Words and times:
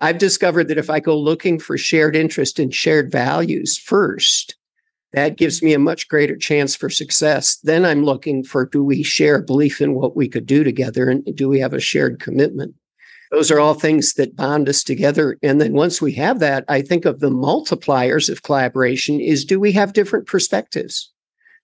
I've 0.00 0.18
discovered 0.18 0.68
that 0.68 0.78
if 0.78 0.90
I 0.90 1.00
go 1.00 1.18
looking 1.18 1.58
for 1.58 1.78
shared 1.78 2.16
interest 2.16 2.58
and 2.58 2.74
shared 2.74 3.10
values 3.10 3.78
first, 3.78 4.56
that 5.12 5.38
gives 5.38 5.62
me 5.62 5.72
a 5.72 5.78
much 5.78 6.08
greater 6.08 6.36
chance 6.36 6.76
for 6.76 6.90
success. 6.90 7.56
Then 7.62 7.84
I'm 7.84 8.04
looking 8.04 8.44
for 8.44 8.66
do 8.66 8.84
we 8.84 9.02
share 9.02 9.36
a 9.36 9.42
belief 9.42 9.80
in 9.80 9.94
what 9.94 10.16
we 10.16 10.28
could 10.28 10.44
do 10.44 10.62
together 10.62 11.08
and 11.08 11.24
do 11.34 11.48
we 11.48 11.58
have 11.60 11.72
a 11.72 11.80
shared 11.80 12.20
commitment? 12.20 12.74
Those 13.30 13.50
are 13.50 13.58
all 13.58 13.74
things 13.74 14.14
that 14.14 14.36
bond 14.36 14.68
us 14.68 14.84
together. 14.84 15.38
And 15.42 15.60
then 15.60 15.72
once 15.72 16.00
we 16.00 16.12
have 16.12 16.38
that, 16.40 16.64
I 16.68 16.82
think 16.82 17.04
of 17.04 17.20
the 17.20 17.30
multipliers 17.30 18.28
of 18.28 18.42
collaboration 18.42 19.20
is 19.20 19.44
do 19.44 19.58
we 19.58 19.72
have 19.72 19.94
different 19.94 20.26
perspectives? 20.26 21.10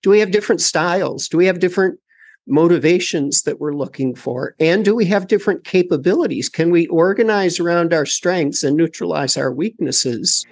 Do 0.03 0.11
we 0.11 0.19
have 0.19 0.33
different 0.33 0.61
styles? 0.61 1.29
Do 1.29 1.37
we 1.37 1.47
have 1.47 1.61
different 1.61 2.01
motivations 2.47 3.43
that 3.43 3.61
we're 3.61 3.75
looking 3.75 4.15
for? 4.15 4.55
And 4.59 4.85
do 4.85 4.95
we 4.95 5.05
have 5.07 5.29
different 5.29 5.65
capabilities? 5.65 6.49
Can 6.49 6.71
we 6.71 6.87
organize 6.89 7.61
around 7.61 7.95
our 7.95 8.07
strengths 8.07 8.65
and 8.65 8.77
neutralize 8.77 9.37
our 9.37 9.53
weaknesses? 9.53 10.45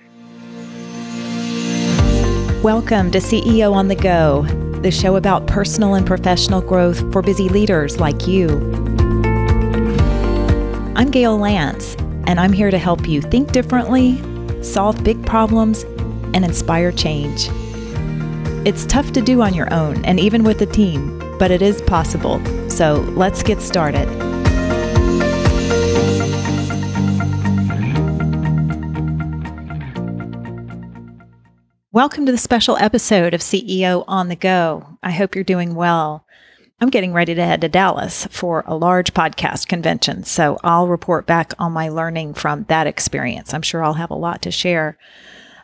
Welcome 2.63 3.11
to 3.11 3.19
CEO 3.19 3.73
on 3.73 3.89
the 3.89 3.97
Go, 3.97 4.43
the 4.83 4.91
show 4.91 5.17
about 5.17 5.47
personal 5.47 5.95
and 5.95 6.07
professional 6.07 6.61
growth 6.61 7.01
for 7.13 7.23
busy 7.23 7.49
leaders 7.49 7.99
like 7.99 8.29
you. 8.29 8.49
I'm 10.95 11.11
Gail 11.11 11.39
Lance, 11.39 11.97
and 12.27 12.39
I'm 12.39 12.53
here 12.53 12.71
to 12.71 12.79
help 12.79 13.09
you 13.09 13.23
think 13.23 13.53
differently, 13.53 14.21
solve 14.63 15.03
big 15.03 15.25
problems, 15.25 15.85
and 16.35 16.45
inspire 16.45 16.93
change. 16.93 17.49
It's 18.63 18.85
tough 18.85 19.13
to 19.13 19.23
do 19.23 19.41
on 19.41 19.55
your 19.55 19.73
own 19.73 20.05
and 20.05 20.21
even 20.21 20.45
with 20.45 20.61
a 20.61 20.67
team, 20.67 21.19
but 21.39 21.51
it 21.51 21.63
is 21.63 21.81
possible. 21.81 22.43
So 22.69 22.97
let's 23.17 23.43
get 23.43 23.63
started. 23.63 24.07
Welcome 31.91 32.27
to 32.27 32.33
the 32.33 32.37
special 32.37 32.77
episode 32.77 33.33
of 33.33 33.41
CEO 33.41 34.05
on 34.07 34.29
the 34.29 34.37
Go. 34.37 34.99
I 35.03 35.13
hope 35.13 35.35
you're 35.35 35.43
doing 35.43 35.75
well. 35.75 36.27
I'm 36.83 36.91
getting 36.91 37.15
ready 37.15 37.35
to 37.35 37.43
head 37.43 37.63
to 37.63 37.69
Dallas 37.71 38.27
for 38.27 38.63
a 38.67 38.77
large 38.77 39.15
podcast 39.15 39.69
convention, 39.69 40.25
so 40.25 40.59
I'll 40.63 40.87
report 40.87 41.25
back 41.25 41.55
on 41.59 41.73
my 41.73 41.89
learning 41.89 42.35
from 42.35 42.65
that 42.65 42.87
experience. 42.87 43.55
I'm 43.55 43.63
sure 43.63 43.83
I'll 43.83 43.95
have 43.95 44.11
a 44.11 44.15
lot 44.15 44.43
to 44.43 44.51
share. 44.51 44.99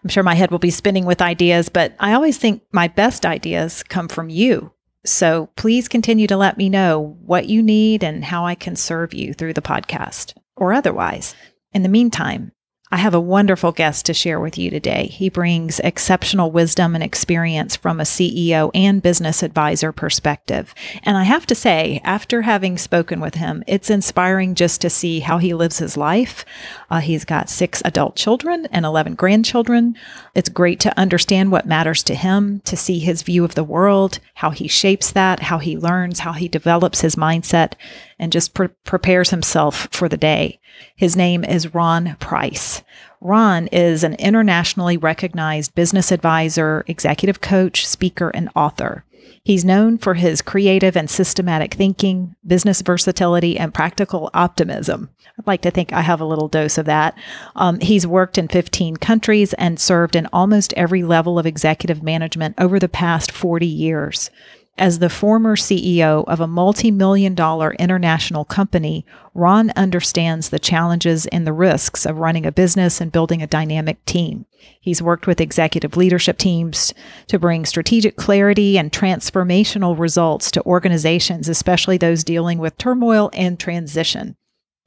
I'm 0.07 0.11
sure 0.11 0.23
my 0.23 0.37
head 0.37 0.53
will 0.53 0.61
be 0.61 0.71
spinning 0.71 1.05
with 1.05 1.21
ideas, 1.21 1.69
but 1.69 1.97
I 1.99 2.13
always 2.13 2.39
think 2.39 2.63
my 2.71 2.87
best 2.87 3.27
ideas 3.27 3.83
come 3.83 4.07
from 4.07 4.29
you. 4.29 4.71
So 5.05 5.49
please 5.57 5.89
continue 5.89 6.29
to 6.29 6.37
let 6.37 6.57
me 6.57 6.69
know 6.69 7.19
what 7.25 7.49
you 7.49 7.61
need 7.61 8.05
and 8.05 8.25
how 8.25 8.47
I 8.47 8.55
can 8.55 8.77
serve 8.77 9.13
you 9.13 9.35
through 9.35 9.55
the 9.55 9.63
podcast 9.63 10.35
or 10.55 10.73
otherwise. 10.73 11.35
In 11.73 11.83
the 11.83 11.89
meantime, 11.89 12.53
I 12.97 13.01
have 13.01 13.13
a 13.13 13.21
wonderful 13.21 13.73
guest 13.73 14.07
to 14.07 14.15
share 14.15 14.41
with 14.41 14.57
you 14.57 14.71
today. 14.71 15.09
He 15.09 15.29
brings 15.29 15.81
exceptional 15.81 16.51
wisdom 16.51 16.95
and 16.95 17.05
experience 17.05 17.77
from 17.77 18.01
a 18.01 18.05
CEO 18.05 18.71
and 18.73 19.03
business 19.03 19.43
advisor 19.43 19.93
perspective. 19.93 20.75
And 21.03 21.19
I 21.19 21.25
have 21.25 21.45
to 21.49 21.55
say, 21.55 22.01
after 22.05 22.41
having 22.41 22.79
spoken 22.79 23.21
with 23.21 23.35
him, 23.35 23.63
it's 23.67 23.91
inspiring 23.91 24.55
just 24.55 24.81
to 24.81 24.89
see 24.89 25.21
how 25.21 25.37
he 25.37 25.53
lives 25.53 25.77
his 25.77 25.99
life. 25.99 26.47
Uh, 26.91 27.01
he's 27.01 27.27
got 27.27 27.51
six 27.51 27.83
adult 27.85 28.17
children 28.17 28.67
and 28.73 28.87
11 28.87 29.15
grandchildren. 29.15 29.95
It's 30.35 30.49
great 30.49 30.81
to 30.81 30.99
understand 30.99 31.53
what 31.53 31.67
matters 31.67 32.03
to 32.05 32.15
him, 32.15 32.63
to 32.65 32.79
see 32.79 32.99
his 32.99 33.21
view 33.21 33.45
of 33.45 33.57
the 33.57 33.63
world, 33.63 34.21
how 34.37 34.53
he 34.53 34.69
shapes 34.69 35.11
that, 35.11 35.41
how 35.41 35.59
he 35.59 35.77
learns, 35.77 36.21
how 36.21 36.33
he 36.33 36.49
develops 36.49 37.03
his 37.03 37.15
mindset, 37.15 37.75
and 38.19 38.33
just 38.33 38.55
pre- 38.55 38.69
prepares 38.85 39.31
himself 39.31 39.89
for 39.91 40.09
the 40.09 40.17
day. 40.17 40.59
His 40.95 41.17
name 41.17 41.45
is 41.45 41.75
Ron 41.75 42.17
Price. 42.21 42.83
Ron 43.21 43.67
is 43.69 44.05
an 44.05 44.15
internationally 44.15 44.97
recognized 44.97 45.75
business 45.75 46.13
advisor, 46.13 46.85
executive 46.87 47.41
coach, 47.41 47.87
speaker, 47.87 48.31
and 48.31 48.51
author. 48.55 49.05
He's 49.43 49.65
known 49.65 49.97
for 49.97 50.15
his 50.15 50.43
creative 50.43 50.97
and 50.97 51.09
systematic 51.09 51.75
thinking, 51.75 52.35
business 52.45 52.83
versatility, 52.83 53.57
and 53.57 53.73
practical 53.73 54.29
optimism. 54.35 55.11
I'd 55.39 55.47
like 55.47 55.63
to 55.63 55.71
think 55.71 55.93
I 55.93 56.01
have 56.01 56.21
a 56.21 56.25
little 56.25 56.49
dose 56.49 56.79
of 56.79 56.87
that. 56.87 57.17
Um, 57.55 57.79
he's 57.79 58.09
worked 58.09 58.39
in 58.39 58.49
15 58.49 58.97
countries 58.97 59.53
and 59.55 59.79
served 59.79 60.17
in 60.17 60.27
almost 60.33 60.73
every 60.75 61.05
level 61.05 61.39
of 61.39 61.47
executive 61.47 62.03
management 62.03 62.57
over 62.59 62.81
the 62.81 62.89
past 62.89 63.31
40 63.31 63.67
years. 63.67 64.31
As 64.79 64.99
the 64.99 65.09
former 65.09 65.57
CEO 65.57 66.25
of 66.27 66.39
a 66.39 66.47
multi 66.47 66.91
million 66.91 67.35
dollar 67.35 67.73
international 67.79 68.45
company, 68.45 69.07
Ron 69.33 69.73
understands 69.75 70.51
the 70.51 70.59
challenges 70.59 71.25
and 71.27 71.47
the 71.47 71.55
risks 71.55 72.05
of 72.05 72.19
running 72.19 72.45
a 72.45 72.53
business 72.53 73.01
and 73.01 73.11
building 73.11 73.41
a 73.41 73.47
dynamic 73.47 74.05
team. 74.05 74.45
He's 74.79 75.01
worked 75.01 75.27
with 75.27 75.41
executive 75.41 75.97
leadership 75.97 76.37
teams 76.37 76.93
to 77.29 77.39
bring 77.39 77.65
strategic 77.65 78.17
clarity 78.17 78.77
and 78.77 78.93
transformational 78.93 79.99
results 79.99 80.51
to 80.51 80.67
organizations, 80.67 81.49
especially 81.49 81.97
those 81.97 82.23
dealing 82.23 82.59
with 82.59 82.77
turmoil 82.77 83.31
and 83.33 83.59
transition. 83.59 84.37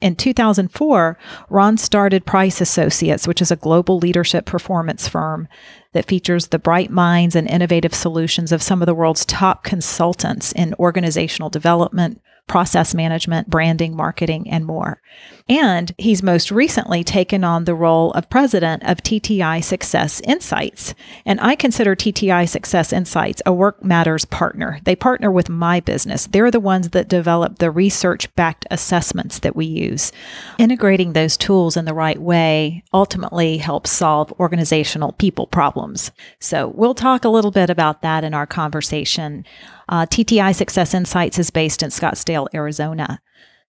In 0.00 0.16
2004, 0.16 1.18
Ron 1.50 1.76
started 1.76 2.24
Price 2.24 2.60
Associates, 2.60 3.28
which 3.28 3.42
is 3.42 3.50
a 3.50 3.56
global 3.56 3.98
leadership 3.98 4.46
performance 4.46 5.06
firm 5.06 5.46
that 5.92 6.06
features 6.06 6.48
the 6.48 6.58
bright 6.58 6.90
minds 6.90 7.36
and 7.36 7.48
innovative 7.48 7.94
solutions 7.94 8.50
of 8.50 8.62
some 8.62 8.80
of 8.80 8.86
the 8.86 8.94
world's 8.94 9.26
top 9.26 9.62
consultants 9.62 10.52
in 10.52 10.74
organizational 10.78 11.50
development, 11.50 12.22
process 12.50 12.96
management, 12.96 13.48
branding, 13.48 13.94
marketing, 13.94 14.50
and 14.50 14.66
more. 14.66 15.00
And 15.48 15.94
he's 15.98 16.20
most 16.20 16.50
recently 16.50 17.04
taken 17.04 17.44
on 17.44 17.64
the 17.64 17.76
role 17.76 18.10
of 18.12 18.28
president 18.28 18.82
of 18.82 19.04
TTI 19.04 19.62
Success 19.62 20.20
Insights. 20.22 20.92
And 21.24 21.40
I 21.40 21.54
consider 21.54 21.94
TTI 21.94 22.48
Success 22.48 22.92
Insights 22.92 23.40
a 23.46 23.52
Work 23.52 23.84
Matters 23.84 24.24
partner. 24.24 24.80
They 24.82 24.96
partner 24.96 25.30
with 25.30 25.48
my 25.48 25.78
business. 25.78 26.26
They're 26.26 26.50
the 26.50 26.58
ones 26.58 26.88
that 26.88 27.08
develop 27.08 27.58
the 27.58 27.70
research 27.70 28.34
backed 28.34 28.66
assessments 28.68 29.38
that 29.38 29.54
we 29.54 29.66
use. 29.66 30.10
Integrating 30.58 31.12
those 31.12 31.36
tools 31.36 31.76
in 31.76 31.84
the 31.84 31.94
right 31.94 32.20
way 32.20 32.82
ultimately 32.92 33.58
helps 33.58 33.92
solve 33.92 34.32
organizational 34.40 35.12
people 35.12 35.46
problems. 35.46 36.10
So 36.40 36.66
we'll 36.74 36.94
talk 36.94 37.24
a 37.24 37.28
little 37.28 37.52
bit 37.52 37.70
about 37.70 38.02
that 38.02 38.24
in 38.24 38.34
our 38.34 38.46
conversation. 38.46 39.44
Uh, 39.90 40.06
TTI 40.06 40.54
Success 40.54 40.94
Insights 40.94 41.36
is 41.36 41.50
based 41.50 41.82
in 41.82 41.90
Scottsdale, 41.90 42.46
Arizona. 42.54 43.20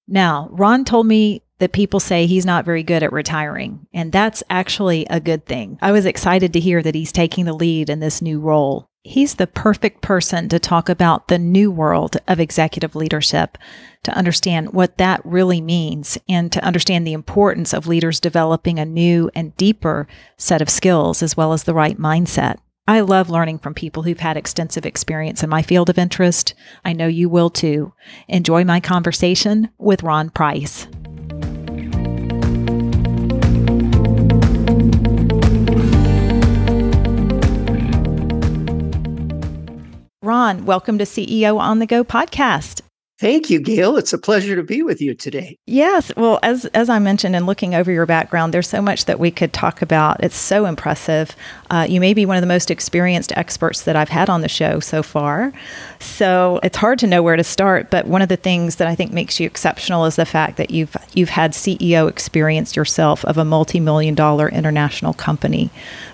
Now, 0.07 0.49
Ron 0.51 0.85
told 0.85 1.07
me 1.07 1.41
that 1.57 1.71
people 1.71 1.99
say 1.99 2.27
he's 2.27 2.45
not 2.45 2.63
very 2.63 2.83
good 2.83 3.01
at 3.01 3.11
retiring, 3.11 3.87
and 3.91 4.11
that's 4.11 4.43
actually 4.47 5.07
a 5.09 5.19
good 5.19 5.47
thing. 5.47 5.79
I 5.81 5.91
was 5.91 6.05
excited 6.05 6.53
to 6.53 6.59
hear 6.59 6.83
that 6.83 6.93
he's 6.93 7.11
taking 7.11 7.45
the 7.45 7.53
lead 7.53 7.89
in 7.89 8.01
this 8.01 8.21
new 8.21 8.39
role. 8.39 8.87
He's 9.03 9.35
the 9.35 9.47
perfect 9.47 10.01
person 10.01 10.47
to 10.49 10.59
talk 10.59 10.89
about 10.89 11.27
the 11.27 11.39
new 11.39 11.71
world 11.71 12.17
of 12.27 12.39
executive 12.39 12.95
leadership, 12.95 13.57
to 14.03 14.15
understand 14.15 14.73
what 14.73 14.99
that 14.99 15.25
really 15.25 15.59
means, 15.59 16.19
and 16.29 16.51
to 16.51 16.63
understand 16.63 17.07
the 17.07 17.13
importance 17.13 17.73
of 17.73 17.87
leaders 17.87 18.19
developing 18.19 18.77
a 18.77 18.85
new 18.85 19.31
and 19.33 19.57
deeper 19.57 20.07
set 20.37 20.61
of 20.61 20.69
skills 20.69 21.23
as 21.23 21.35
well 21.35 21.51
as 21.51 21.63
the 21.63 21.73
right 21.73 21.97
mindset. 21.97 22.57
I 22.87 23.01
love 23.01 23.29
learning 23.29 23.59
from 23.59 23.75
people 23.75 24.03
who've 24.03 24.19
had 24.19 24.37
extensive 24.37 24.87
experience 24.87 25.43
in 25.43 25.49
my 25.49 25.61
field 25.61 25.89
of 25.89 25.99
interest. 25.99 26.55
I 26.83 26.93
know 26.93 27.07
you 27.07 27.29
will 27.29 27.51
too. 27.51 27.93
Enjoy 28.27 28.63
my 28.63 28.79
conversation 28.79 29.69
with 29.77 30.01
Ron 30.01 30.31
Price. 30.31 30.87
Ron, 40.23 40.65
welcome 40.65 40.97
to 40.97 41.05
CEO 41.05 41.59
on 41.59 41.79
the 41.79 41.85
Go 41.85 42.03
podcast. 42.03 42.81
Thank 43.21 43.51
you, 43.51 43.59
Gail. 43.59 43.97
It's 43.97 44.13
a 44.13 44.17
pleasure 44.17 44.55
to 44.55 44.63
be 44.63 44.81
with 44.81 44.99
you 44.99 45.13
today. 45.13 45.59
Yes. 45.67 46.11
Well, 46.17 46.39
as 46.41 46.65
as 46.73 46.89
I 46.89 46.97
mentioned 46.97 47.35
in 47.35 47.45
looking 47.45 47.75
over 47.75 47.91
your 47.91 48.07
background, 48.07 48.51
there's 48.51 48.67
so 48.67 48.81
much 48.81 49.05
that 49.05 49.19
we 49.19 49.29
could 49.29 49.53
talk 49.53 49.83
about. 49.83 50.23
It's 50.23 50.35
so 50.35 50.65
impressive. 50.65 51.35
Uh, 51.69 51.85
you 51.87 51.99
may 51.99 52.15
be 52.15 52.25
one 52.25 52.35
of 52.35 52.41
the 52.41 52.47
most 52.47 52.71
experienced 52.71 53.31
experts 53.37 53.83
that 53.83 53.95
I've 53.95 54.09
had 54.09 54.27
on 54.27 54.41
the 54.41 54.49
show 54.49 54.79
so 54.79 55.03
far. 55.03 55.53
So 55.99 56.59
it's 56.63 56.77
hard 56.77 56.97
to 56.97 57.05
know 57.05 57.21
where 57.21 57.35
to 57.35 57.43
start. 57.43 57.91
But 57.91 58.07
one 58.07 58.23
of 58.23 58.29
the 58.29 58.37
things 58.37 58.77
that 58.77 58.87
I 58.87 58.95
think 58.95 59.13
makes 59.13 59.39
you 59.39 59.45
exceptional 59.45 60.05
is 60.05 60.15
the 60.15 60.25
fact 60.25 60.57
that 60.57 60.71
you've 60.71 60.97
you've 61.13 61.29
had 61.29 61.51
CEO 61.51 62.09
experience 62.09 62.75
yourself 62.75 63.23
of 63.25 63.37
a 63.37 63.45
multi-million 63.45 64.15
dollar 64.15 64.49
international 64.49 65.13
company 65.13 65.69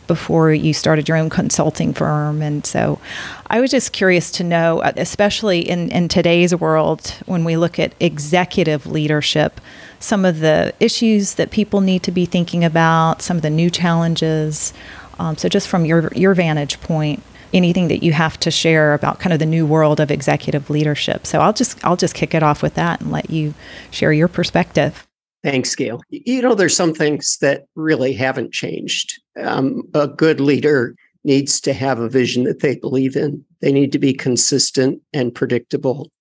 before 0.08 0.52
you 0.52 0.74
started 0.74 1.08
your 1.08 1.18
own 1.18 1.30
consulting 1.30 1.94
firm. 1.94 2.42
And 2.42 2.66
so 2.66 3.00
I 3.48 3.60
was 3.60 3.72
just 3.72 3.94
curious 3.94 4.32
to 4.32 4.44
know, 4.44 4.82
especially 4.82 5.60
in, 5.60 5.90
in 5.92 6.08
today's 6.08 6.56
world, 6.56 7.14
when 7.26 7.44
we 7.44 7.58
look 7.58 7.78
at 7.80 7.94
executive 8.00 8.86
leadership, 8.86 9.62
some 10.00 10.26
of 10.26 10.40
the 10.40 10.74
issues 10.80 11.36
that 11.36 11.52
people 11.52 11.82
need 11.82 12.04
to 12.04 12.12
be 12.12 12.26
thinking 12.26 12.64
about, 12.64 13.22
some 13.22 13.38
of 13.38 13.44
the 13.44 13.50
new 13.50 13.70
challenges. 13.70 14.74
Um, 15.20 15.38
so, 15.38 15.50
just 15.50 15.68
from 15.68 15.86
your, 15.86 16.12
your 16.14 16.34
vantage 16.34 16.80
point, 16.82 17.24
anything 17.54 17.88
that 17.88 18.04
you 18.04 18.14
have 18.14 18.40
to 18.42 18.52
share 18.52 18.94
about 18.94 19.20
kind 19.20 19.34
of 19.34 19.40
the 19.40 19.46
new 19.46 19.66
world 19.66 20.00
of 20.00 20.12
executive 20.12 20.70
leadership. 20.70 21.26
So 21.26 21.40
I'll 21.40 21.54
just 21.54 21.84
I'll 21.84 21.96
just 21.96 22.14
kick 22.14 22.34
it 22.34 22.44
off 22.44 22.62
with 22.62 22.74
that 22.76 23.02
and 23.02 23.12
let 23.12 23.30
you 23.30 23.54
share 23.90 24.12
your 24.12 24.28
perspective. 24.28 25.07
Thanks, 25.48 25.76
Gail. 25.76 26.02
You 26.10 26.42
know, 26.42 26.56
there's 26.56 26.76
some 26.76 26.94
things 26.94 27.38
that 27.40 27.68
really 27.76 28.12
haven't 28.12 28.52
changed. 28.52 29.18
Um, 29.42 29.84
a 29.94 30.06
good 30.06 30.42
leader 30.42 30.94
needs 31.24 31.62
to 31.62 31.72
have 31.72 32.00
a 32.00 32.10
vision 32.10 32.44
that 32.44 32.60
they 32.60 32.76
believe 32.76 33.16
in. 33.16 33.46
They 33.62 33.72
need 33.72 33.94
to 33.94 33.98
be 33.98 34.14
consistent 34.14 35.02
and 35.14 35.34
predictable. 35.34 36.12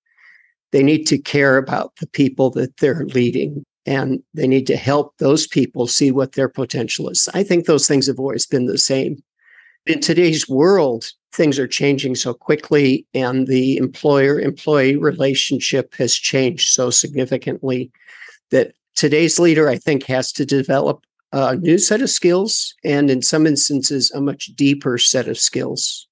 They 0.71 0.85
need 0.85 1.09
to 1.09 1.19
care 1.19 1.57
about 1.57 1.93
the 1.99 2.07
people 2.07 2.51
that 2.51 2.77
they're 2.77 3.05
leading 3.07 3.65
and 3.85 4.23
they 4.33 4.47
need 4.47 4.69
to 4.69 4.77
help 4.77 5.13
those 5.19 5.49
people 5.49 5.89
see 5.89 6.13
what 6.13 6.35
their 6.35 6.49
potential 6.49 7.09
is. 7.09 7.29
I 7.35 7.43
think 7.43 7.67
those 7.67 7.89
things 7.89 8.07
have 8.07 8.21
always 8.21 8.47
been 8.47 8.67
the 8.67 8.79
same. 8.79 9.17
In 9.87 9.99
today's 9.99 10.49
world, 10.49 11.11
things 11.33 11.59
are 11.59 11.67
changing 11.67 12.15
so 12.15 12.33
quickly, 12.33 13.05
and 13.13 13.49
the 13.49 13.77
employer 13.77 14.39
employee 14.39 14.97
relationship 14.97 15.97
has 15.97 16.15
changed 16.15 16.69
so 16.69 16.91
significantly 16.91 17.91
that 18.53 18.73
today's 18.97 19.39
leader, 19.39 19.69
I 19.69 19.79
think, 19.79 20.05
has 20.05 20.33
to 20.33 20.45
develop 20.45 21.05
a 21.33 21.57
new 21.57 21.79
set 21.79 22.03
of 22.03 22.11
skills 22.11 22.75
and, 22.85 23.11
in 23.11 23.23
some 23.23 23.47
instances, 23.47 24.11
a 24.11 24.21
much 24.21 24.47
deeper 24.57 24.99
set 24.99 25.29
of 25.29 25.39
skills. 25.39 26.09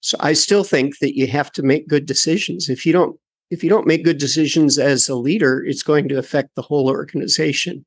So 0.00 0.16
I 0.20 0.32
still 0.32 0.64
think 0.64 0.98
that 1.00 1.16
you 1.16 1.26
have 1.26 1.50
to 1.52 1.62
make 1.62 1.88
good 1.88 2.06
decisions. 2.06 2.68
If 2.68 2.86
you 2.86 2.92
don't 2.92 3.18
if 3.50 3.64
you 3.64 3.70
don't 3.70 3.86
make 3.86 4.04
good 4.04 4.18
decisions 4.18 4.78
as 4.78 5.08
a 5.08 5.14
leader, 5.14 5.64
it's 5.64 5.82
going 5.82 6.08
to 6.08 6.18
affect 6.18 6.54
the 6.54 6.62
whole 6.62 6.88
organization. 6.88 7.84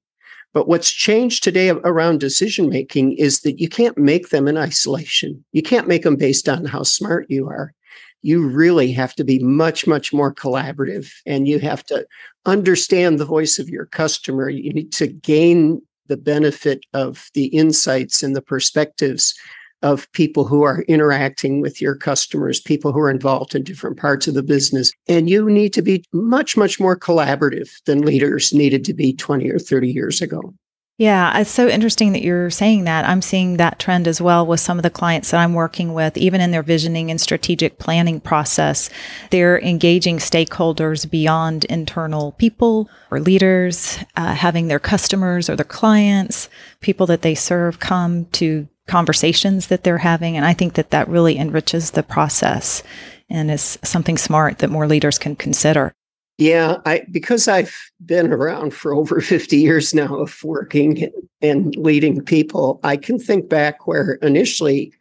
But 0.53 0.67
what's 0.67 0.91
changed 0.91 1.43
today 1.43 1.69
around 1.69 2.19
decision 2.19 2.67
making 2.67 3.13
is 3.13 3.41
that 3.41 3.59
you 3.59 3.69
can't 3.69 3.97
make 3.97 4.29
them 4.29 4.47
in 4.47 4.57
isolation. 4.57 5.43
You 5.51 5.61
can't 5.61 5.87
make 5.87 6.03
them 6.03 6.15
based 6.15 6.49
on 6.49 6.65
how 6.65 6.83
smart 6.83 7.27
you 7.29 7.47
are. 7.47 7.73
You 8.21 8.47
really 8.47 8.91
have 8.91 9.15
to 9.15 9.23
be 9.23 9.39
much, 9.39 9.87
much 9.87 10.13
more 10.13 10.33
collaborative 10.33 11.11
and 11.25 11.47
you 11.47 11.59
have 11.59 11.83
to 11.85 12.05
understand 12.45 13.19
the 13.19 13.25
voice 13.25 13.59
of 13.59 13.69
your 13.69 13.85
customer. 13.87 14.49
You 14.49 14.73
need 14.73 14.91
to 14.93 15.07
gain 15.07 15.81
the 16.07 16.17
benefit 16.17 16.85
of 16.93 17.29
the 17.33 17.45
insights 17.45 18.21
and 18.21 18.35
the 18.35 18.41
perspectives 18.41 19.33
of 19.81 20.11
people 20.11 20.45
who 20.45 20.61
are 20.63 20.83
interacting 20.83 21.61
with 21.61 21.81
your 21.81 21.95
customers, 21.95 22.61
people 22.61 22.91
who 22.91 22.99
are 22.99 23.09
involved 23.09 23.55
in 23.55 23.63
different 23.63 23.97
parts 23.97 24.27
of 24.27 24.33
the 24.33 24.43
business. 24.43 24.91
And 25.07 25.29
you 25.29 25.49
need 25.49 25.73
to 25.73 25.81
be 25.81 26.03
much, 26.13 26.55
much 26.55 26.79
more 26.79 26.97
collaborative 26.97 27.69
than 27.85 28.01
leaders 28.01 28.53
needed 28.53 28.85
to 28.85 28.93
be 28.93 29.13
20 29.13 29.49
or 29.49 29.57
30 29.57 29.91
years 29.91 30.21
ago. 30.21 30.53
Yeah, 30.97 31.39
it's 31.39 31.49
so 31.49 31.67
interesting 31.67 32.11
that 32.13 32.21
you're 32.21 32.51
saying 32.51 32.83
that. 32.83 33.07
I'm 33.09 33.23
seeing 33.23 33.57
that 33.57 33.79
trend 33.79 34.07
as 34.07 34.21
well 34.21 34.45
with 34.45 34.59
some 34.59 34.77
of 34.77 34.83
the 34.83 34.91
clients 34.91 35.31
that 35.31 35.39
I'm 35.39 35.55
working 35.55 35.95
with, 35.95 36.15
even 36.15 36.41
in 36.41 36.51
their 36.51 36.61
visioning 36.61 37.09
and 37.09 37.19
strategic 37.19 37.79
planning 37.79 38.19
process. 38.19 38.87
They're 39.31 39.59
engaging 39.61 40.17
stakeholders 40.17 41.09
beyond 41.09 41.65
internal 41.65 42.33
people 42.33 42.87
or 43.09 43.19
leaders, 43.19 43.97
uh, 44.15 44.35
having 44.35 44.67
their 44.67 44.79
customers 44.79 45.49
or 45.49 45.55
their 45.55 45.65
clients, 45.65 46.49
people 46.81 47.07
that 47.07 47.23
they 47.23 47.33
serve 47.33 47.79
come 47.79 48.25
to 48.33 48.67
conversations 48.87 49.67
that 49.67 49.83
they're 49.83 49.99
having. 49.99 50.37
And 50.37 50.45
I 50.45 50.53
think 50.53 50.73
that 50.73 50.91
that 50.91 51.07
really 51.07 51.37
enriches 51.37 51.91
the 51.91 52.03
process 52.03 52.83
and 53.27 53.49
is 53.49 53.79
something 53.83 54.19
smart 54.19 54.59
that 54.59 54.69
more 54.69 54.87
leaders 54.87 55.17
can 55.17 55.35
consider. 55.35 55.93
Yeah, 56.41 56.77
I 56.87 57.03
because 57.11 57.47
I've 57.47 57.75
been 58.03 58.33
around 58.33 58.73
for 58.73 58.95
over 58.95 59.21
50 59.21 59.57
years 59.57 59.93
now 59.93 60.15
of 60.15 60.43
working 60.43 61.11
and 61.39 61.75
leading 61.75 62.19
people, 62.19 62.79
I 62.83 62.97
can 62.97 63.19
think 63.19 63.47
back 63.47 63.85
where 63.85 64.13
initially 64.23 64.91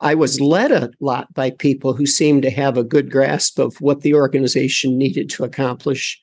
I 0.00 0.16
was 0.16 0.40
led 0.40 0.72
a 0.72 0.90
lot 0.98 1.32
by 1.34 1.50
people 1.52 1.92
who 1.92 2.04
seemed 2.04 2.42
to 2.42 2.50
have 2.50 2.76
a 2.76 2.82
good 2.82 3.12
grasp 3.12 3.60
of 3.60 3.80
what 3.80 4.00
the 4.00 4.14
organization 4.14 4.98
needed 4.98 5.30
to 5.30 5.44
accomplish. 5.44 6.20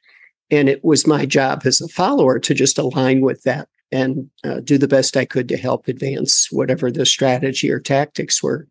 And 0.51 0.67
it 0.67 0.83
was 0.83 1.07
my 1.07 1.25
job 1.25 1.61
as 1.63 1.79
a 1.79 1.87
follower 1.87 2.37
to 2.39 2.53
just 2.53 2.77
align 2.77 3.21
with 3.21 3.43
that 3.43 3.69
and 3.93 4.29
uh, 4.43 4.59
do 4.59 4.77
the 4.77 4.89
best 4.89 5.15
I 5.15 5.23
could 5.23 5.47
to 5.47 5.57
help 5.57 5.87
advance 5.87 6.49
whatever 6.51 6.91
the 6.91 7.05
strategy 7.05 7.71
or 7.71 7.79
tactics 7.79 8.43
were. 8.43 8.67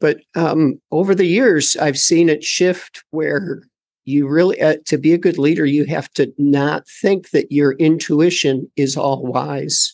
But 0.00 0.22
um, 0.34 0.80
over 0.90 1.14
the 1.14 1.24
years, 1.24 1.76
I've 1.76 2.00
seen 2.00 2.28
it 2.28 2.42
shift 2.42 3.04
where 3.10 3.62
you 4.06 4.26
really, 4.28 4.60
uh, 4.62 4.76
to 4.86 4.96
be 4.96 5.12
a 5.12 5.18
good 5.18 5.36
leader, 5.36 5.66
you 5.66 5.84
have 5.84 6.10
to 6.12 6.32
not 6.38 6.88
think 6.88 7.30
that 7.30 7.52
your 7.52 7.72
intuition 7.72 8.70
is 8.76 8.96
all 8.96 9.22
wise 9.24 9.92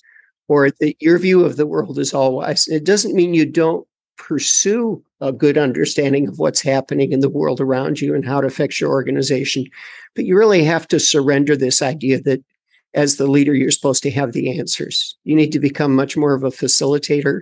or 0.48 0.70
that 0.70 0.94
your 1.00 1.18
view 1.18 1.44
of 1.44 1.56
the 1.56 1.66
world 1.66 1.98
is 1.98 2.12
all 2.14 2.36
wise. 2.36 2.68
It 2.68 2.84
doesn't 2.84 3.14
mean 3.14 3.34
you 3.34 3.46
don't 3.46 3.86
pursue 4.18 5.02
a 5.20 5.32
good 5.32 5.56
understanding 5.56 6.28
of 6.28 6.38
what's 6.38 6.60
happening 6.60 7.10
in 7.10 7.20
the 7.20 7.30
world 7.30 7.60
around 7.60 8.00
you 8.00 8.14
and 8.14 8.24
how 8.24 8.38
it 8.38 8.44
affects 8.44 8.80
your 8.80 8.90
organization. 8.90 9.64
But 10.14 10.26
you 10.26 10.36
really 10.36 10.62
have 10.62 10.86
to 10.88 11.00
surrender 11.00 11.56
this 11.56 11.80
idea 11.80 12.20
that 12.22 12.44
as 12.94 13.16
the 13.16 13.26
leader, 13.26 13.54
you're 13.54 13.70
supposed 13.70 14.02
to 14.02 14.10
have 14.10 14.32
the 14.32 14.58
answers. 14.58 15.16
You 15.24 15.34
need 15.34 15.52
to 15.52 15.58
become 15.58 15.96
much 15.96 16.16
more 16.16 16.34
of 16.34 16.44
a 16.44 16.50
facilitator. 16.50 17.40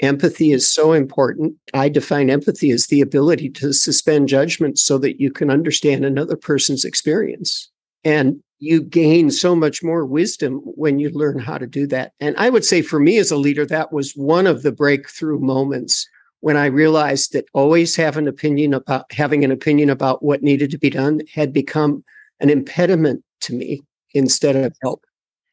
Empathy 0.00 0.52
is 0.52 0.72
so 0.72 0.92
important. 0.92 1.54
I 1.74 1.88
define 1.88 2.30
empathy 2.30 2.70
as 2.70 2.86
the 2.86 3.00
ability 3.00 3.50
to 3.50 3.72
suspend 3.72 4.28
judgment 4.28 4.78
so 4.78 4.98
that 4.98 5.20
you 5.20 5.30
can 5.30 5.50
understand 5.50 6.04
another 6.04 6.36
person's 6.36 6.84
experience. 6.84 7.68
And 8.04 8.40
you 8.60 8.82
gain 8.82 9.30
so 9.30 9.54
much 9.54 9.82
more 9.82 10.04
wisdom 10.04 10.60
when 10.64 10.98
you 10.98 11.10
learn 11.10 11.38
how 11.38 11.58
to 11.58 11.66
do 11.66 11.86
that. 11.88 12.12
And 12.20 12.36
I 12.36 12.50
would 12.50 12.64
say 12.64 12.82
for 12.82 13.00
me 13.00 13.18
as 13.18 13.30
a 13.30 13.36
leader, 13.36 13.66
that 13.66 13.92
was 13.92 14.12
one 14.12 14.46
of 14.46 14.62
the 14.62 14.72
breakthrough 14.72 15.38
moments 15.38 16.08
when 16.40 16.56
I 16.56 16.66
realized 16.66 17.32
that 17.32 17.46
always 17.52 17.96
have 17.96 18.16
an 18.16 18.28
opinion 18.28 18.74
about 18.74 19.12
having 19.12 19.44
an 19.44 19.50
opinion 19.50 19.90
about 19.90 20.22
what 20.22 20.42
needed 20.42 20.70
to 20.70 20.78
be 20.78 20.90
done 20.90 21.20
had 21.32 21.52
become 21.52 22.04
an 22.40 22.50
impediment 22.50 23.24
to 23.40 23.54
me 23.54 23.82
instead 24.14 24.56
of 24.56 24.76
help. 24.82 25.04